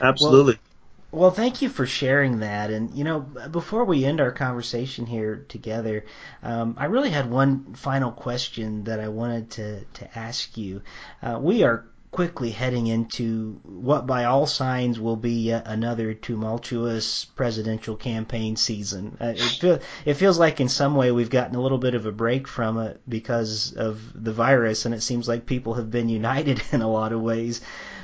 Absolutely. 0.01 0.55
Well, 0.55 0.70
well, 1.11 1.31
thank 1.31 1.61
you 1.61 1.69
for 1.69 1.85
sharing 1.85 2.39
that. 2.39 2.69
And 2.71 2.93
you 2.93 3.03
know, 3.03 3.19
before 3.19 3.85
we 3.85 4.05
end 4.05 4.21
our 4.21 4.31
conversation 4.31 5.05
here 5.05 5.45
together, 5.49 6.05
um, 6.41 6.75
I 6.77 6.85
really 6.85 7.09
had 7.09 7.29
one 7.29 7.73
final 7.73 8.11
question 8.11 8.85
that 8.85 8.99
I 8.99 9.09
wanted 9.09 9.51
to 9.51 9.83
to 9.85 10.17
ask 10.17 10.57
you. 10.57 10.81
Uh, 11.21 11.39
we 11.41 11.63
are 11.63 11.85
quickly 12.11 12.51
heading 12.51 12.87
into 12.87 13.59
what, 13.63 14.05
by 14.05 14.25
all 14.25 14.45
signs, 14.45 14.99
will 14.99 15.15
be 15.15 15.43
yet 15.43 15.63
another 15.65 16.13
tumultuous 16.13 17.23
presidential 17.23 17.95
campaign 17.95 18.57
season. 18.57 19.17
Uh, 19.19 19.27
it, 19.27 19.39
feel, 19.39 19.79
it 20.03 20.13
feels 20.15 20.37
like, 20.37 20.59
in 20.59 20.67
some 20.67 20.95
way, 20.95 21.11
we've 21.11 21.29
gotten 21.29 21.55
a 21.55 21.61
little 21.61 21.77
bit 21.77 21.95
of 21.95 22.05
a 22.05 22.11
break 22.11 22.49
from 22.49 22.77
it 22.79 22.99
because 23.07 23.73
of 23.73 24.01
the 24.13 24.33
virus, 24.33 24.85
and 24.85 24.93
it 24.93 25.01
seems 25.01 25.27
like 25.27 25.45
people 25.45 25.75
have 25.75 25.89
been 25.89 26.09
united 26.09 26.61
in 26.73 26.81
a 26.81 26.91
lot 26.91 27.13
of 27.13 27.21
ways. 27.21 27.61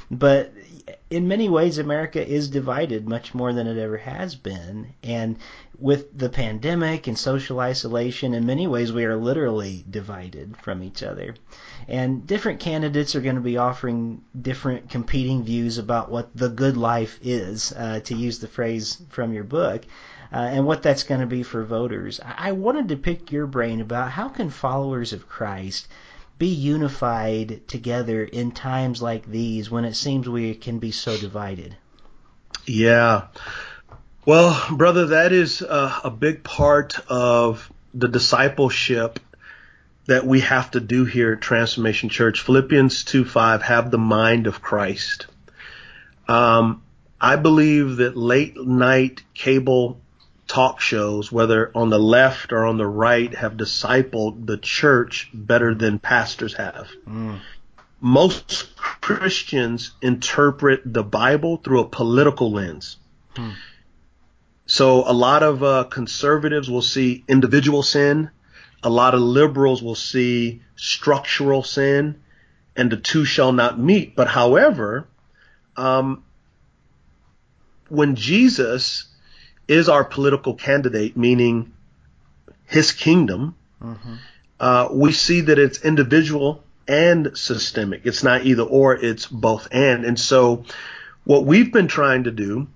But 0.10 0.54
in 1.10 1.28
many 1.28 1.50
ways, 1.50 1.78
America 1.78 2.26
is 2.26 2.50
divided 2.50 3.08
much 3.08 3.34
more 3.34 3.54
than 3.54 3.68
it 3.68 3.78
ever 3.78 3.98
has 3.98 4.36
been. 4.36 4.94
And 5.04 5.38
with 5.80 6.18
the 6.18 6.30
pandemic 6.30 7.08
and 7.08 7.18
social 7.18 7.60
isolation, 7.60 8.34
in 8.34 8.46
many 8.46 8.68
ways, 8.68 8.92
we 8.92 9.06
are 9.06 9.16
literally 9.16 9.86
divided 9.90 10.58
from 10.58 10.84
each 10.84 11.04
other. 11.04 11.36
And 11.88 12.28
different 12.28 12.60
candidates 12.60 13.16
are 13.16 13.22
going 13.22 13.36
to 13.36 13.42
be 13.42 13.58
offering 13.58 14.22
different 14.40 14.90
competing 14.90 15.44
views 15.44 15.78
about 15.78 16.12
what 16.12 16.36
the 16.36 16.50
good 16.50 16.78
life 16.78 17.20
is, 17.22 17.72
uh, 17.74 18.02
to 18.02 18.16
use 18.16 18.40
the 18.40 18.48
phrase 18.48 19.02
from 19.10 19.34
your 19.34 19.46
book. 19.46 19.86
Uh, 20.30 20.40
and 20.40 20.66
what 20.66 20.84
that's 20.84 21.04
going 21.04 21.22
to 21.22 21.28
be 21.28 21.42
for 21.42 21.64
voters. 21.64 22.20
I 22.22 22.52
wanted 22.52 22.90
to 22.90 22.98
pick 22.98 23.32
your 23.32 23.48
brain 23.48 23.80
about 23.80 24.12
how 24.12 24.28
can 24.28 24.50
followers 24.50 25.14
of 25.14 25.30
Christ 25.30 25.88
be 26.38 26.48
unified 26.48 27.68
together 27.68 28.24
in 28.24 28.52
times 28.52 29.02
like 29.02 29.26
these 29.26 29.72
when 29.72 29.86
it 29.86 29.96
seems 29.96 30.30
we 30.30 30.54
can 30.54 30.80
be 30.80 30.92
so 30.92 31.18
divided? 31.18 31.76
Yeah. 32.66 33.28
Well, 34.26 34.62
brother, 34.76 35.08
that 35.08 35.32
is 35.32 35.62
a, 35.62 36.12
big 36.12 36.44
part 36.44 37.00
of 37.08 37.72
the 37.94 38.10
discipleship 38.10 39.20
that 40.06 40.26
we 40.26 40.42
have 40.42 40.72
to 40.72 40.80
do 40.80 41.06
here 41.06 41.34
at 41.34 41.42
Transformation 41.42 42.10
Church. 42.10 42.42
Philippians 42.42 43.06
2 43.06 43.24
5, 43.24 43.62
have 43.62 43.90
the 43.90 43.98
mind 43.98 44.48
of 44.48 44.62
Christ. 44.62 45.28
Um, 46.28 46.84
I 47.20 47.38
believe 47.38 47.98
that 47.98 48.18
late 48.18 48.58
night 48.58 49.24
cable 49.34 50.02
talk 50.48 50.80
shows, 50.80 51.32
whether 51.32 51.72
on 51.76 51.90
the 51.90 52.00
left 52.00 52.54
or 52.54 52.66
on 52.66 52.78
the 52.78 52.88
right, 52.88 53.34
have 53.36 53.54
discipled 53.54 54.46
the 54.46 54.58
church 54.58 55.30
better 55.34 55.76
than 55.76 56.00
pastors 56.00 56.56
have. 56.56 56.90
Mm. 57.08 57.40
Most 58.00 58.76
Christians 58.78 59.92
interpret 60.02 60.82
the 60.86 61.04
Bible 61.04 61.58
through 61.58 61.82
a 61.82 61.90
political 61.90 62.52
lens. 62.52 62.98
Mm. 63.36 63.54
So 64.66 65.10
a 65.10 65.14
lot 65.14 65.44
of 65.44 65.64
uh, 65.64 65.84
conservatives 65.86 66.70
will 66.70 66.82
see 66.82 67.24
individual 67.28 67.84
sin. 67.84 68.30
A 68.84 68.90
lot 68.90 69.16
of 69.16 69.22
liberals 69.22 69.82
will 69.82 69.96
see 69.96 70.62
structural 70.76 71.64
sin, 71.64 72.22
and 72.76 72.92
the 72.92 72.98
two 72.98 73.26
shall 73.26 73.52
not 73.52 73.80
meet. 73.80 74.16
But 74.16 74.28
however, 74.28 75.08
um, 75.76 76.24
when 77.90 78.16
Jesus 78.16 79.08
is 79.68 79.90
our 79.90 80.04
political 80.04 80.56
candidate, 80.56 81.18
meaning 81.18 81.74
his 82.66 82.92
kingdom, 82.92 83.56
mm-hmm. 83.82 84.16
uh, 84.60 84.90
we 84.92 85.12
see 85.12 85.42
that 85.42 85.60
it's 85.60 85.84
individual 85.84 86.64
and 86.88 87.38
systemic. 87.38 88.02
It's 88.06 88.24
not 88.24 88.46
either 88.46 88.64
or, 88.64 88.96
it's 88.96 89.26
both 89.26 89.68
and. 89.72 90.06
And 90.06 90.20
so 90.20 90.64
what 91.24 91.46
we've 91.46 91.72
been 91.72 91.88
trying 91.88 92.26
to 92.26 92.32
do 92.32 92.68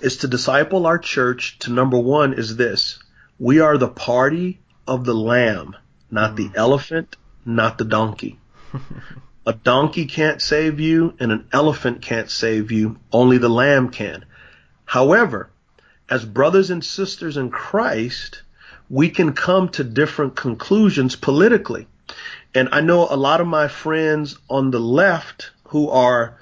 is 0.00 0.18
to 0.18 0.28
disciple 0.28 0.86
our 0.86 0.98
church 0.98 1.58
to 1.60 1.72
number 1.72 1.98
one 1.98 2.34
is 2.34 2.56
this. 2.56 2.98
We 3.38 3.60
are 3.60 3.76
the 3.76 3.88
party 3.88 4.60
of 4.86 5.04
the 5.04 5.14
lamb, 5.14 5.76
not 6.10 6.32
mm. 6.32 6.36
the 6.36 6.58
elephant, 6.58 7.16
not 7.44 7.78
the 7.78 7.84
donkey. 7.84 8.38
a 9.46 9.52
donkey 9.52 10.06
can't 10.06 10.40
save 10.40 10.80
you 10.80 11.14
and 11.20 11.32
an 11.32 11.48
elephant 11.52 12.02
can't 12.02 12.30
save 12.30 12.72
you. 12.72 12.98
Only 13.12 13.38
the 13.38 13.48
lamb 13.48 13.90
can. 13.90 14.24
However, 14.84 15.50
as 16.08 16.24
brothers 16.24 16.70
and 16.70 16.84
sisters 16.84 17.36
in 17.36 17.50
Christ, 17.50 18.42
we 18.88 19.08
can 19.08 19.32
come 19.32 19.68
to 19.70 19.84
different 19.84 20.36
conclusions 20.36 21.16
politically. 21.16 21.86
And 22.54 22.68
I 22.72 22.80
know 22.80 23.06
a 23.10 23.16
lot 23.16 23.40
of 23.40 23.46
my 23.46 23.68
friends 23.68 24.38
on 24.48 24.70
the 24.70 24.78
left 24.78 25.50
who 25.64 25.90
are, 25.90 26.38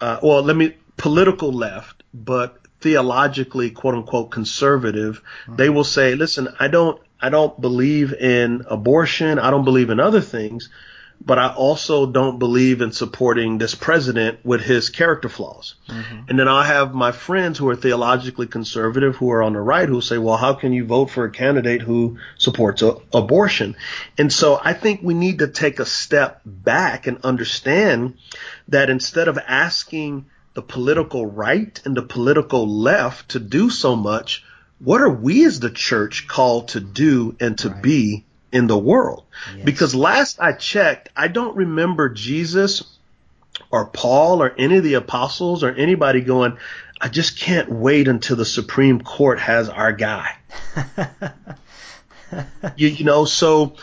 uh, 0.00 0.18
well, 0.22 0.42
let 0.42 0.56
me, 0.56 0.74
political 0.96 1.52
left, 1.52 2.02
but 2.12 2.58
theologically, 2.80 3.70
quote 3.70 3.94
unquote, 3.94 4.30
conservative, 4.30 5.22
mm-hmm. 5.42 5.56
they 5.56 5.70
will 5.70 5.84
say, 5.84 6.14
listen, 6.14 6.48
I 6.60 6.68
don't, 6.68 7.00
I 7.20 7.30
don't 7.30 7.58
believe 7.60 8.12
in 8.12 8.64
abortion. 8.68 9.38
I 9.38 9.50
don't 9.50 9.64
believe 9.64 9.90
in 9.90 9.98
other 10.00 10.20
things, 10.20 10.68
but 11.20 11.38
I 11.38 11.52
also 11.52 12.06
don't 12.06 12.38
believe 12.38 12.80
in 12.80 12.92
supporting 12.92 13.58
this 13.58 13.74
president 13.74 14.44
with 14.44 14.60
his 14.60 14.90
character 14.90 15.28
flaws. 15.28 15.74
Mm-hmm. 15.88 16.20
And 16.28 16.38
then 16.38 16.48
I 16.48 16.64
have 16.64 16.94
my 16.94 17.12
friends 17.12 17.58
who 17.58 17.68
are 17.68 17.76
theologically 17.76 18.46
conservative 18.46 19.16
who 19.16 19.30
are 19.32 19.42
on 19.42 19.54
the 19.54 19.60
right 19.60 19.88
who 19.88 20.00
say, 20.00 20.18
well, 20.18 20.36
how 20.36 20.54
can 20.54 20.72
you 20.72 20.84
vote 20.84 21.10
for 21.10 21.24
a 21.24 21.30
candidate 21.30 21.82
who 21.82 22.18
supports 22.38 22.82
a- 22.82 22.98
abortion? 23.12 23.76
And 24.16 24.32
so 24.32 24.60
I 24.62 24.72
think 24.72 25.00
we 25.02 25.14
need 25.14 25.40
to 25.40 25.48
take 25.48 25.80
a 25.80 25.86
step 25.86 26.42
back 26.44 27.06
and 27.06 27.18
understand 27.24 28.18
that 28.68 28.90
instead 28.90 29.28
of 29.28 29.38
asking 29.38 30.26
the 30.54 30.62
political 30.62 31.26
right 31.26 31.80
and 31.84 31.96
the 31.96 32.02
political 32.02 32.68
left 32.68 33.30
to 33.30 33.40
do 33.40 33.68
so 33.68 33.96
much, 33.96 34.44
what 34.78 35.00
are 35.00 35.10
we 35.10 35.44
as 35.44 35.60
the 35.60 35.70
church 35.70 36.28
called 36.28 36.68
to 36.68 36.80
do 36.80 37.34
and 37.40 37.58
to 37.58 37.70
right. 37.70 37.82
be 37.82 38.25
in 38.56 38.66
the 38.66 38.78
world. 38.78 39.24
Yes. 39.54 39.64
Because 39.64 39.94
last 39.94 40.40
I 40.40 40.52
checked, 40.52 41.10
I 41.14 41.28
don't 41.28 41.56
remember 41.56 42.08
Jesus 42.08 42.84
or 43.70 43.86
Paul 43.86 44.42
or 44.42 44.54
any 44.56 44.78
of 44.78 44.84
the 44.84 44.94
apostles 44.94 45.62
or 45.62 45.70
anybody 45.70 46.22
going, 46.22 46.56
I 47.00 47.08
just 47.08 47.38
can't 47.38 47.70
wait 47.70 48.08
until 48.08 48.36
the 48.36 48.46
Supreme 48.46 49.02
Court 49.02 49.38
has 49.38 49.68
our 49.68 49.92
guy. 49.92 50.36
you, 52.76 52.88
you 52.88 53.04
know, 53.04 53.26
so 53.26 53.74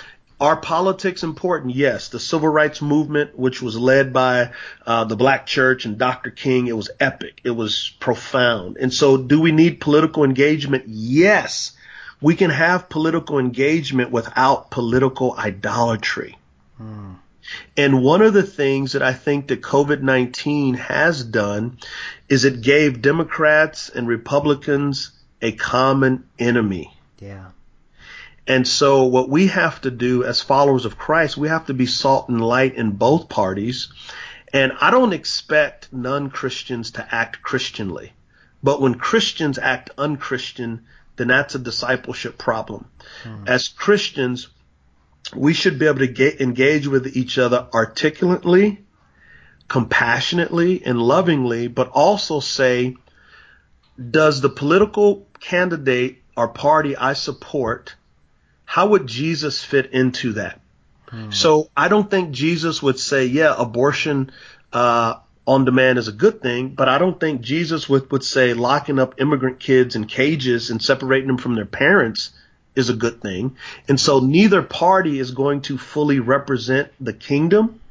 are 0.41 0.57
politics 0.57 1.21
important? 1.21 1.75
Yes. 1.75 2.09
The 2.09 2.19
civil 2.19 2.49
rights 2.49 2.81
movement, 2.81 3.37
which 3.37 3.61
was 3.61 3.77
led 3.77 4.11
by 4.11 4.53
uh, 4.87 5.03
the 5.03 5.15
black 5.15 5.45
church 5.45 5.85
and 5.85 5.99
Dr. 5.99 6.31
King, 6.31 6.65
it 6.65 6.75
was 6.75 6.89
epic. 6.99 7.41
It 7.43 7.51
was 7.51 7.93
profound. 7.99 8.77
And 8.77 8.91
so 8.91 9.17
do 9.17 9.39
we 9.39 9.51
need 9.51 9.79
political 9.79 10.23
engagement? 10.23 10.85
Yes 10.87 11.73
we 12.23 12.35
can 12.37 12.49
have 12.49 12.87
political 12.87 13.37
engagement 13.37 14.09
without 14.09 14.71
political 14.71 15.35
idolatry. 15.37 16.37
And 17.77 18.01
one 18.01 18.21
of 18.21 18.33
the 18.33 18.43
things 18.43 18.93
that 18.93 19.03
I 19.03 19.11
think 19.13 19.49
that 19.49 19.61
COVID-19 19.61 20.77
has 20.77 21.23
done 21.23 21.77
is 22.29 22.45
it 22.45 22.61
gave 22.61 23.01
Democrats 23.01 23.89
and 23.89 24.07
Republicans 24.07 25.11
a 25.41 25.51
common 25.51 26.23
enemy. 26.39 26.95
Yeah. 27.19 27.49
And 28.47 28.65
so 28.65 29.03
what 29.03 29.29
we 29.29 29.47
have 29.47 29.81
to 29.81 29.91
do 29.91 30.23
as 30.23 30.41
followers 30.41 30.85
of 30.85 30.97
Christ, 30.97 31.35
we 31.35 31.49
have 31.49 31.65
to 31.67 31.73
be 31.73 31.85
salt 31.85 32.29
and 32.29 32.39
light 32.39 32.75
in 32.75 32.91
both 32.91 33.27
parties. 33.27 33.91
And 34.53 34.71
I 34.79 34.91
don't 34.91 35.13
expect 35.13 35.91
non-Christians 35.91 36.91
to 36.91 37.07
act 37.13 37.41
Christianly. 37.41 38.13
But 38.63 38.79
when 38.79 38.95
Christians 38.95 39.57
act 39.57 39.89
unchristian, 39.97 40.85
then 41.15 41.27
that's 41.27 41.55
a 41.55 41.59
discipleship 41.59 42.37
problem. 42.37 42.85
Hmm. 43.23 43.43
As 43.47 43.67
Christians, 43.67 44.47
we 45.35 45.53
should 45.53 45.79
be 45.79 45.87
able 45.87 45.99
to 45.99 46.07
get, 46.07 46.41
engage 46.41 46.87
with 46.87 47.15
each 47.15 47.37
other 47.37 47.67
articulately, 47.73 48.83
compassionately, 49.67 50.83
and 50.85 51.01
lovingly, 51.01 51.67
but 51.67 51.89
also 51.89 52.39
say, 52.39 52.95
does 53.97 54.41
the 54.41 54.49
political 54.49 55.27
candidate 55.39 56.21
or 56.35 56.47
party 56.47 56.95
I 56.95 57.13
support, 57.13 57.95
how 58.65 58.87
would 58.87 59.07
Jesus 59.07 59.63
fit 59.63 59.91
into 59.93 60.33
that? 60.33 60.59
Hmm. 61.09 61.31
So 61.31 61.69
I 61.77 61.87
don't 61.87 62.09
think 62.09 62.31
Jesus 62.31 62.81
would 62.81 62.99
say, 62.99 63.25
yeah, 63.25 63.53
abortion, 63.57 64.31
uh, 64.71 65.15
on 65.45 65.65
demand 65.65 65.97
is 65.97 66.07
a 66.07 66.13
good 66.13 66.41
thing, 66.41 66.69
but 66.69 66.87
I 66.87 66.97
don't 66.97 67.19
think 67.19 67.41
Jesus 67.41 67.89
would, 67.89 68.09
would 68.11 68.23
say 68.23 68.53
locking 68.53 68.99
up 68.99 69.19
immigrant 69.19 69.59
kids 69.59 69.95
in 69.95 70.05
cages 70.05 70.69
and 70.69 70.81
separating 70.81 71.27
them 71.27 71.37
from 71.37 71.55
their 71.55 71.65
parents 71.65 72.31
is 72.75 72.89
a 72.89 72.95
good 72.95 73.21
thing. 73.21 73.57
And 73.87 73.99
so 73.99 74.19
neither 74.19 74.61
party 74.61 75.19
is 75.19 75.31
going 75.31 75.61
to 75.63 75.77
fully 75.77 76.19
represent 76.19 76.91
the 76.99 77.13
kingdom. 77.13 77.81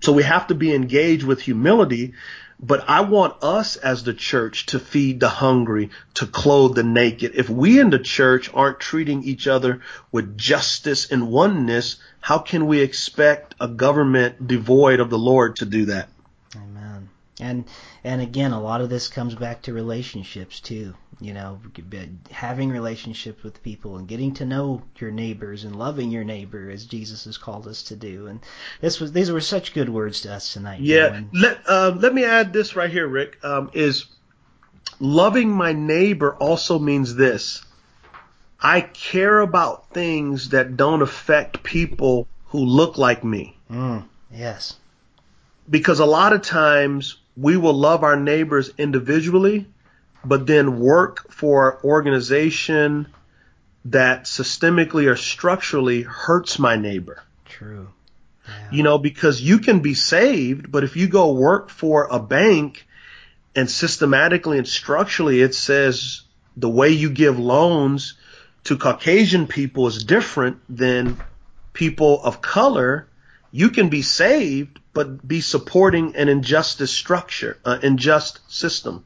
So 0.00 0.12
we 0.12 0.22
have 0.22 0.46
to 0.46 0.54
be 0.54 0.74
engaged 0.74 1.24
with 1.24 1.42
humility. 1.42 2.14
But 2.60 2.88
I 2.88 3.02
want 3.02 3.42
us 3.42 3.76
as 3.76 4.02
the 4.02 4.14
church 4.14 4.66
to 4.66 4.80
feed 4.80 5.20
the 5.20 5.28
hungry, 5.28 5.90
to 6.14 6.26
clothe 6.26 6.74
the 6.74 6.82
naked. 6.82 7.32
If 7.36 7.48
we 7.48 7.78
in 7.78 7.90
the 7.90 8.00
church 8.00 8.50
aren't 8.52 8.80
treating 8.80 9.22
each 9.22 9.46
other 9.46 9.82
with 10.10 10.36
justice 10.36 11.12
and 11.12 11.28
oneness, 11.28 11.96
how 12.20 12.38
can 12.38 12.66
we 12.66 12.80
expect 12.80 13.54
a 13.60 13.68
government 13.68 14.48
devoid 14.48 14.98
of 14.98 15.10
the 15.10 15.18
Lord 15.18 15.56
to 15.56 15.66
do 15.66 15.84
that? 15.84 16.08
And 17.40 17.64
and 18.04 18.20
again, 18.20 18.52
a 18.52 18.60
lot 18.60 18.80
of 18.80 18.90
this 18.90 19.08
comes 19.08 19.34
back 19.34 19.62
to 19.62 19.72
relationships 19.72 20.60
too. 20.60 20.94
You 21.20 21.34
know, 21.34 21.60
having 22.30 22.70
relationships 22.70 23.42
with 23.42 23.62
people 23.62 23.96
and 23.96 24.08
getting 24.08 24.34
to 24.34 24.44
know 24.44 24.82
your 24.98 25.10
neighbors 25.10 25.64
and 25.64 25.76
loving 25.76 26.10
your 26.10 26.24
neighbor 26.24 26.70
as 26.70 26.84
Jesus 26.86 27.24
has 27.24 27.38
called 27.38 27.66
us 27.66 27.82
to 27.84 27.96
do. 27.96 28.26
And 28.26 28.40
this 28.80 29.00
was 29.00 29.12
these 29.12 29.30
were 29.30 29.40
such 29.40 29.74
good 29.74 29.88
words 29.88 30.20
to 30.22 30.32
us 30.32 30.52
tonight. 30.52 30.80
Yeah. 30.80 31.22
Let 31.32 31.58
uh, 31.68 31.96
let 31.96 32.14
me 32.14 32.24
add 32.24 32.52
this 32.52 32.76
right 32.76 32.90
here, 32.90 33.06
Rick. 33.06 33.38
Um, 33.44 33.70
is 33.72 34.06
loving 35.00 35.50
my 35.52 35.72
neighbor 35.72 36.34
also 36.34 36.78
means 36.78 37.14
this. 37.14 37.62
I 38.60 38.80
care 38.80 39.40
about 39.40 39.90
things 39.90 40.48
that 40.48 40.76
don't 40.76 41.02
affect 41.02 41.62
people 41.62 42.26
who 42.46 42.58
look 42.58 42.98
like 42.98 43.22
me. 43.22 43.56
Mm, 43.70 44.06
yes. 44.32 44.76
Because 45.70 46.00
a 46.00 46.06
lot 46.06 46.32
of 46.32 46.42
times 46.42 47.18
we 47.38 47.56
will 47.56 47.74
love 47.74 48.02
our 48.02 48.16
neighbors 48.16 48.72
individually, 48.78 49.66
but 50.24 50.46
then 50.46 50.80
work 50.80 51.30
for 51.32 51.70
an 51.70 51.78
organization 51.84 53.06
that 53.86 54.24
systemically 54.24 55.08
or 55.10 55.16
structurally 55.16 56.02
hurts 56.02 56.58
my 56.58 56.76
neighbor. 56.76 57.22
True. 57.44 57.88
Yeah. 58.46 58.70
You 58.72 58.82
know, 58.82 58.98
because 58.98 59.40
you 59.40 59.58
can 59.58 59.80
be 59.80 59.94
saved, 59.94 60.72
but 60.72 60.82
if 60.84 60.96
you 60.96 61.06
go 61.06 61.32
work 61.32 61.70
for 61.70 62.08
a 62.10 62.18
bank 62.18 62.86
and 63.54 63.70
systematically 63.70 64.58
and 64.58 64.66
structurally 64.66 65.40
it 65.40 65.54
says 65.54 66.22
the 66.56 66.68
way 66.68 66.90
you 66.90 67.10
give 67.10 67.38
loans 67.38 68.14
to 68.64 68.76
Caucasian 68.76 69.46
people 69.46 69.86
is 69.86 70.02
different 70.02 70.58
than 70.68 71.16
people 71.72 72.22
of 72.22 72.40
color, 72.40 73.06
you 73.52 73.70
can 73.70 73.88
be 73.88 74.02
saved, 74.02 74.80
but 74.98 75.28
be 75.28 75.40
supporting 75.40 76.16
an 76.16 76.28
injustice 76.28 76.90
structure, 76.90 77.56
an 77.64 77.84
unjust 77.84 78.40
system. 78.52 79.04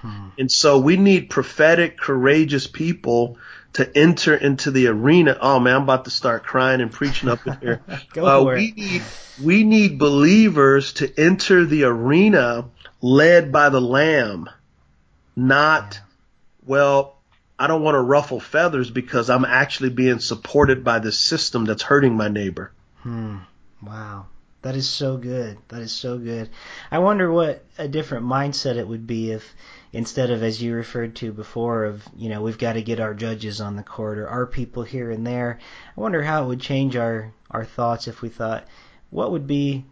Hmm. 0.00 0.28
And 0.38 0.52
so 0.52 0.78
we 0.78 0.96
need 0.96 1.28
prophetic, 1.28 1.98
courageous 1.98 2.68
people 2.68 3.36
to 3.72 3.98
enter 3.98 4.36
into 4.36 4.70
the 4.70 4.86
arena. 4.86 5.36
Oh 5.40 5.58
man, 5.58 5.74
I'm 5.74 5.82
about 5.82 6.04
to 6.04 6.12
start 6.12 6.44
crying 6.44 6.80
and 6.80 6.92
preaching 6.92 7.28
up 7.28 7.44
in 7.48 7.58
here. 7.60 7.82
Go 8.12 8.24
uh, 8.24 8.42
for 8.44 8.54
we 8.54 8.66
it. 8.66 8.76
need 8.76 9.02
we 9.42 9.64
need 9.64 9.98
believers 9.98 10.92
to 10.92 11.12
enter 11.20 11.64
the 11.64 11.82
arena 11.82 12.66
led 13.00 13.50
by 13.50 13.70
the 13.70 13.80
Lamb, 13.80 14.48
not 15.34 15.94
yeah. 15.94 16.00
well. 16.64 17.10
I 17.58 17.66
don't 17.66 17.82
want 17.82 17.96
to 17.96 18.00
ruffle 18.00 18.38
feathers 18.38 18.88
because 18.88 19.30
I'm 19.30 19.44
actually 19.44 19.90
being 19.90 20.20
supported 20.20 20.84
by 20.84 21.00
the 21.00 21.10
system 21.10 21.64
that's 21.64 21.82
hurting 21.82 22.16
my 22.16 22.28
neighbor. 22.28 22.70
Hmm. 23.02 23.38
Wow. 23.82 24.26
That 24.64 24.76
is 24.76 24.88
so 24.88 25.18
good. 25.18 25.58
That 25.68 25.82
is 25.82 25.92
so 25.92 26.16
good. 26.16 26.48
I 26.90 26.98
wonder 26.98 27.30
what 27.30 27.66
a 27.76 27.86
different 27.86 28.24
mindset 28.24 28.76
it 28.76 28.88
would 28.88 29.06
be 29.06 29.30
if 29.30 29.54
instead 29.92 30.30
of 30.30 30.42
as 30.42 30.62
you 30.62 30.74
referred 30.74 31.16
to 31.16 31.34
before 31.34 31.84
of, 31.84 32.02
you 32.16 32.30
know, 32.30 32.40
we've 32.40 32.56
got 32.56 32.72
to 32.72 32.82
get 32.82 32.98
our 32.98 33.12
judges 33.12 33.60
on 33.60 33.76
the 33.76 33.82
court 33.82 34.16
or 34.16 34.26
our 34.26 34.46
people 34.46 34.82
here 34.82 35.10
and 35.10 35.26
there. 35.26 35.58
I 35.94 36.00
wonder 36.00 36.22
how 36.22 36.44
it 36.44 36.46
would 36.46 36.62
change 36.62 36.96
our 36.96 37.30
our 37.50 37.66
thoughts 37.66 38.08
if 38.08 38.22
we 38.22 38.30
thought 38.30 38.66
what 39.10 39.32
would 39.32 39.46
be 39.46 39.84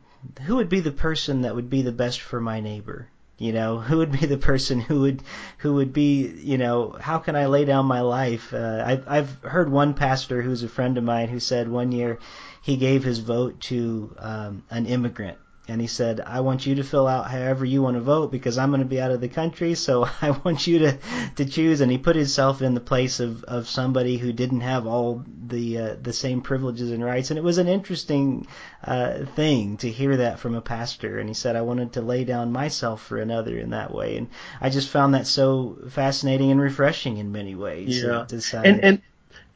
who 0.44 0.56
would 0.56 0.70
be 0.70 0.80
the 0.80 0.90
person 0.90 1.42
that 1.42 1.54
would 1.54 1.68
be 1.68 1.82
the 1.82 1.92
best 1.92 2.22
for 2.22 2.40
my 2.40 2.60
neighbor? 2.60 3.08
You 3.36 3.52
know, 3.52 3.78
who 3.78 3.98
would 3.98 4.12
be 4.12 4.26
the 4.26 4.38
person 4.38 4.80
who 4.80 5.02
would 5.02 5.22
who 5.58 5.74
would 5.74 5.92
be, 5.92 6.28
you 6.28 6.56
know, 6.56 6.96
how 6.98 7.18
can 7.18 7.36
I 7.36 7.44
lay 7.44 7.66
down 7.66 7.84
my 7.84 8.00
life? 8.00 8.54
Uh, 8.54 8.82
I've 8.86 9.04
I've 9.06 9.42
heard 9.42 9.70
one 9.70 9.92
pastor 9.92 10.40
who's 10.40 10.62
a 10.62 10.68
friend 10.68 10.96
of 10.96 11.04
mine 11.04 11.28
who 11.28 11.40
said 11.40 11.68
one 11.68 11.92
year 11.92 12.18
he 12.62 12.76
gave 12.76 13.04
his 13.04 13.18
vote 13.18 13.60
to 13.60 14.14
um, 14.18 14.64
an 14.70 14.86
immigrant. 14.86 15.38
And 15.68 15.80
he 15.80 15.86
said, 15.86 16.20
I 16.20 16.40
want 16.40 16.66
you 16.66 16.74
to 16.76 16.82
fill 16.82 17.06
out 17.06 17.30
however 17.30 17.64
you 17.64 17.82
want 17.82 17.96
to 17.96 18.00
vote 18.00 18.32
because 18.32 18.58
I'm 18.58 18.70
going 18.70 18.80
to 18.80 18.86
be 18.86 19.00
out 19.00 19.12
of 19.12 19.20
the 19.20 19.28
country, 19.28 19.76
so 19.76 20.08
I 20.22 20.30
want 20.30 20.66
you 20.66 20.80
to, 20.80 20.98
to 21.36 21.44
choose. 21.44 21.80
And 21.80 21.90
he 21.90 21.98
put 21.98 22.16
himself 22.16 22.62
in 22.62 22.74
the 22.74 22.80
place 22.80 23.20
of, 23.20 23.44
of 23.44 23.68
somebody 23.68 24.16
who 24.16 24.32
didn't 24.32 24.62
have 24.62 24.88
all 24.88 25.24
the 25.46 25.78
uh, 25.78 25.96
the 26.02 26.12
same 26.12 26.42
privileges 26.42 26.90
and 26.90 27.04
rights. 27.04 27.30
And 27.30 27.38
it 27.38 27.44
was 27.44 27.58
an 27.58 27.68
interesting 27.68 28.48
uh, 28.82 29.24
thing 29.36 29.76
to 29.78 29.90
hear 29.90 30.16
that 30.16 30.40
from 30.40 30.56
a 30.56 30.60
pastor. 30.60 31.18
And 31.20 31.28
he 31.28 31.34
said, 31.34 31.54
I 31.54 31.62
wanted 31.62 31.92
to 31.92 32.00
lay 32.00 32.24
down 32.24 32.50
myself 32.50 33.00
for 33.00 33.18
another 33.18 33.56
in 33.56 33.70
that 33.70 33.94
way. 33.94 34.16
And 34.16 34.30
I 34.60 34.68
just 34.68 34.88
found 34.88 35.14
that 35.14 35.28
so 35.28 35.78
fascinating 35.90 36.50
and 36.50 36.60
refreshing 36.60 37.18
in 37.18 37.30
many 37.30 37.54
ways. 37.54 38.02
Yeah. 38.02 38.26
And, 38.64 38.84
and 38.84 39.02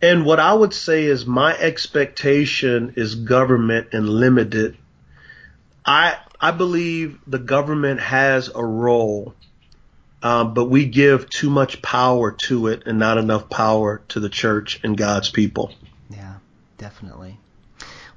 and 0.00 0.24
what 0.24 0.40
I 0.40 0.52
would 0.52 0.74
say 0.74 1.04
is 1.04 1.24
my 1.26 1.56
expectation 1.56 2.94
is 2.96 3.14
government 3.14 3.88
and 3.92 4.08
limited. 4.08 4.76
I 5.84 6.18
I 6.40 6.50
believe 6.50 7.18
the 7.26 7.38
government 7.38 8.00
has 8.00 8.50
a 8.54 8.64
role, 8.64 9.34
um, 10.22 10.52
but 10.52 10.66
we 10.66 10.84
give 10.86 11.30
too 11.30 11.48
much 11.48 11.80
power 11.80 12.32
to 12.32 12.66
it 12.66 12.82
and 12.86 12.98
not 12.98 13.16
enough 13.16 13.48
power 13.48 14.02
to 14.08 14.20
the 14.20 14.28
church 14.28 14.80
and 14.82 14.96
God's 14.96 15.30
people. 15.30 15.72
Yeah, 16.10 16.34
definitely. 16.76 17.38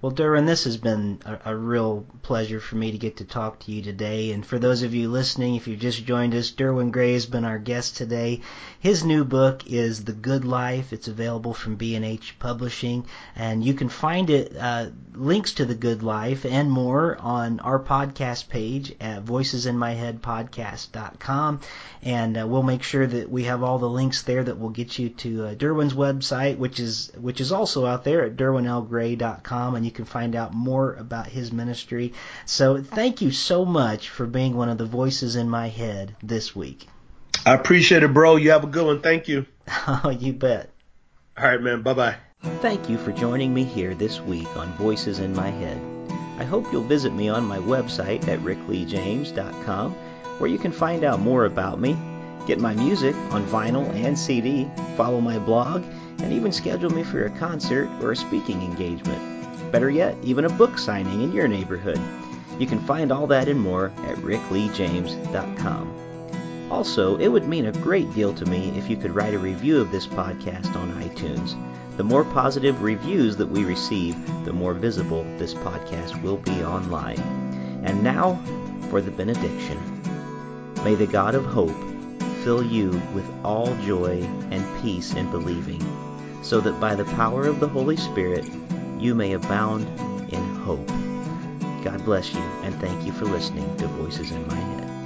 Well, 0.02 0.14
Derwin, 0.14 0.46
this 0.46 0.64
has 0.64 0.78
been 0.78 1.20
a, 1.26 1.52
a, 1.52 1.56
real 1.58 2.06
pleasure 2.22 2.62
for 2.62 2.78
me 2.78 2.94
to 2.94 2.98
get 2.98 3.18
to 3.18 3.26
talk 3.26 3.60
to 3.60 3.74
you 3.74 3.82
today. 3.82 4.32
And 4.32 4.46
for 4.46 4.58
those 4.58 4.82
of 4.82 4.94
you 4.94 5.10
listening, 5.10 5.56
if 5.56 5.68
you've 5.68 5.82
just 5.82 6.06
joined 6.06 6.34
us, 6.34 6.52
Derwin 6.52 6.92
Gray 6.92 7.12
has 7.14 7.26
been 7.26 7.44
our 7.44 7.60
guest 7.60 7.98
today. 7.98 8.40
His 8.80 9.04
new 9.04 9.26
book 9.26 9.68
is 9.68 10.06
The 10.06 10.14
Good 10.14 10.46
Life. 10.46 10.94
It's 10.94 11.10
available 11.10 11.54
from 11.54 11.76
B&H 11.76 12.40
Publishing, 12.40 13.08
and 13.36 13.62
you 13.62 13.74
can 13.74 13.90
find 13.90 14.30
it 14.30 14.56
uh, 14.58 14.86
links 15.14 15.52
to 15.56 15.66
The 15.66 15.76
Good 15.76 16.02
Life 16.02 16.46
and 16.46 16.72
more 16.72 17.18
on 17.20 17.60
our 17.60 17.78
podcast 17.78 18.48
page 18.48 18.96
at 19.02 19.26
voicesinmyheadpodcast.com. 19.26 21.60
And 22.02 22.38
uh, 22.38 22.48
we'll 22.48 22.64
make 22.64 22.84
sure 22.84 23.06
that 23.06 23.30
we 23.30 23.44
have 23.44 23.64
all 23.64 23.80
the 23.80 23.90
links 23.90 24.22
there 24.22 24.46
that 24.46 24.58
will 24.58 24.70
get 24.70 24.98
you 24.98 25.10
to 25.10 25.48
uh, 25.48 25.56
Derwin's 25.56 25.94
website, 25.94 26.58
which 26.58 26.80
is 26.80 27.12
which 27.20 27.42
is 27.42 27.52
also 27.52 27.86
out 27.86 28.06
there 28.06 28.24
at 28.24 28.38
derwinlgray.com, 28.38 29.76
and 29.76 29.89
you 29.90 29.96
can 29.96 30.06
find 30.06 30.36
out 30.36 30.54
more 30.54 30.94
about 30.94 31.26
his 31.26 31.52
ministry. 31.52 32.14
So 32.46 32.82
thank 32.82 33.22
you 33.22 33.32
so 33.32 33.66
much 33.66 34.10
for 34.10 34.28
being 34.28 34.56
one 34.56 34.70
of 34.70 34.78
the 34.78 34.86
voices 34.86 35.36
in 35.36 35.50
my 35.50 35.68
head 35.68 36.16
this 36.22 36.56
week. 36.56 36.88
I 37.46 37.56
appreciate 37.56 38.04
it, 38.04 38.14
bro. 38.14 38.36
You 38.36 38.52
have 38.52 38.64
a 38.64 38.68
good 38.68 38.86
one. 38.86 39.02
Thank 39.02 39.28
you. 39.28 39.48
Oh, 39.88 40.10
you 40.20 40.34
bet. 40.34 40.70
All 41.36 41.46
right, 41.46 41.62
man. 41.62 41.82
Bye 41.82 41.94
bye. 41.94 42.16
Thank 42.62 42.88
you 42.90 42.98
for 42.98 43.12
joining 43.12 43.54
me 43.54 43.64
here 43.64 43.96
this 43.96 44.22
week 44.22 44.48
on 44.56 44.72
Voices 44.74 45.20
in 45.20 45.34
My 45.36 45.50
Head. 45.50 45.82
I 46.38 46.44
hope 46.44 46.72
you'll 46.72 46.84
visit 46.84 47.14
me 47.14 47.28
on 47.28 47.44
my 47.46 47.58
website 47.58 48.28
at 48.28 48.40
rickleejames.com 48.40 49.94
where 50.38 50.50
you 50.50 50.58
can 50.58 50.72
find 50.72 51.04
out 51.04 51.20
more 51.20 51.46
about 51.46 51.82
me, 51.82 51.98
get 52.48 52.60
my 52.60 52.74
music 52.74 53.16
on 53.32 53.46
vinyl 53.48 53.88
and 53.94 54.18
CD, 54.18 54.70
follow 54.96 55.20
my 55.20 55.38
blog, 55.38 55.84
and 56.22 56.34
even 56.34 56.52
schedule 56.52 56.90
me 56.90 57.04
for 57.04 57.26
a 57.26 57.30
concert 57.32 57.90
or 58.02 58.12
a 58.12 58.16
speaking 58.16 58.62
engagement. 58.62 59.39
Better 59.72 59.90
yet, 59.90 60.18
even 60.24 60.46
a 60.46 60.50
book 60.50 60.78
signing 60.78 61.22
in 61.22 61.32
your 61.32 61.48
neighborhood. 61.48 62.00
You 62.58 62.68
can 62.68 62.80
find 62.80 63.12
all 63.12 63.28
that 63.28 63.48
and 63.48 63.60
more 63.60 63.92
at 64.06 64.18
rickleejames.com. 64.18 66.70
Also, 66.72 67.18
it 67.18 67.28
would 67.28 67.48
mean 67.48 67.68
a 67.68 67.72
great 67.72 68.12
deal 68.14 68.34
to 68.34 68.46
me 68.46 68.70
if 68.78 68.90
you 68.90 68.98
could 68.98 69.16
write 69.16 69.34
a 69.34 69.40
review 69.40 69.80
of 69.80 69.92
this 69.92 70.08
podcast 70.08 70.76
on 70.76 71.02
iTunes. 71.02 71.56
The 71.98 72.04
more 72.04 72.24
positive 72.24 72.82
reviews 72.82 73.36
that 73.38 73.50
we 73.50 73.64
receive, 73.64 74.16
the 74.46 74.54
more 74.54 74.74
visible 74.74 75.24
this 75.38 75.54
podcast 75.54 76.22
will 76.22 76.38
be 76.38 76.64
online. 76.64 77.20
And 77.84 78.04
now 78.04 78.40
for 78.90 79.02
the 79.02 79.12
benediction. 79.12 79.78
May 80.84 80.96
the 80.96 81.08
God 81.08 81.36
of 81.36 81.46
hope 81.46 81.76
fill 82.44 82.64
you 82.64 82.90
with 83.14 83.26
all 83.44 83.76
joy 83.86 84.22
and 84.52 84.82
peace 84.82 85.14
in 85.14 85.30
believing, 85.32 85.84
so 86.42 86.62
that 86.62 86.80
by 86.80 86.96
the 86.96 87.06
power 87.06 87.46
of 87.46 87.60
the 87.60 87.68
Holy 87.68 87.98
Spirit 87.98 88.46
you 89.00 89.16
may 89.16 89.32
abound 89.34 89.88
in 90.32 90.56
hope. 90.56 90.88
God 91.84 92.04
bless 92.04 92.34
you, 92.34 92.42
and 92.64 92.76
thank 92.82 93.06
you 93.06 93.14
for 93.14 93.26
listening 93.26 93.76
to 93.78 93.88
Voices 93.88 94.32
in 94.32 94.46
My 94.48 94.56
Head. 94.56 94.99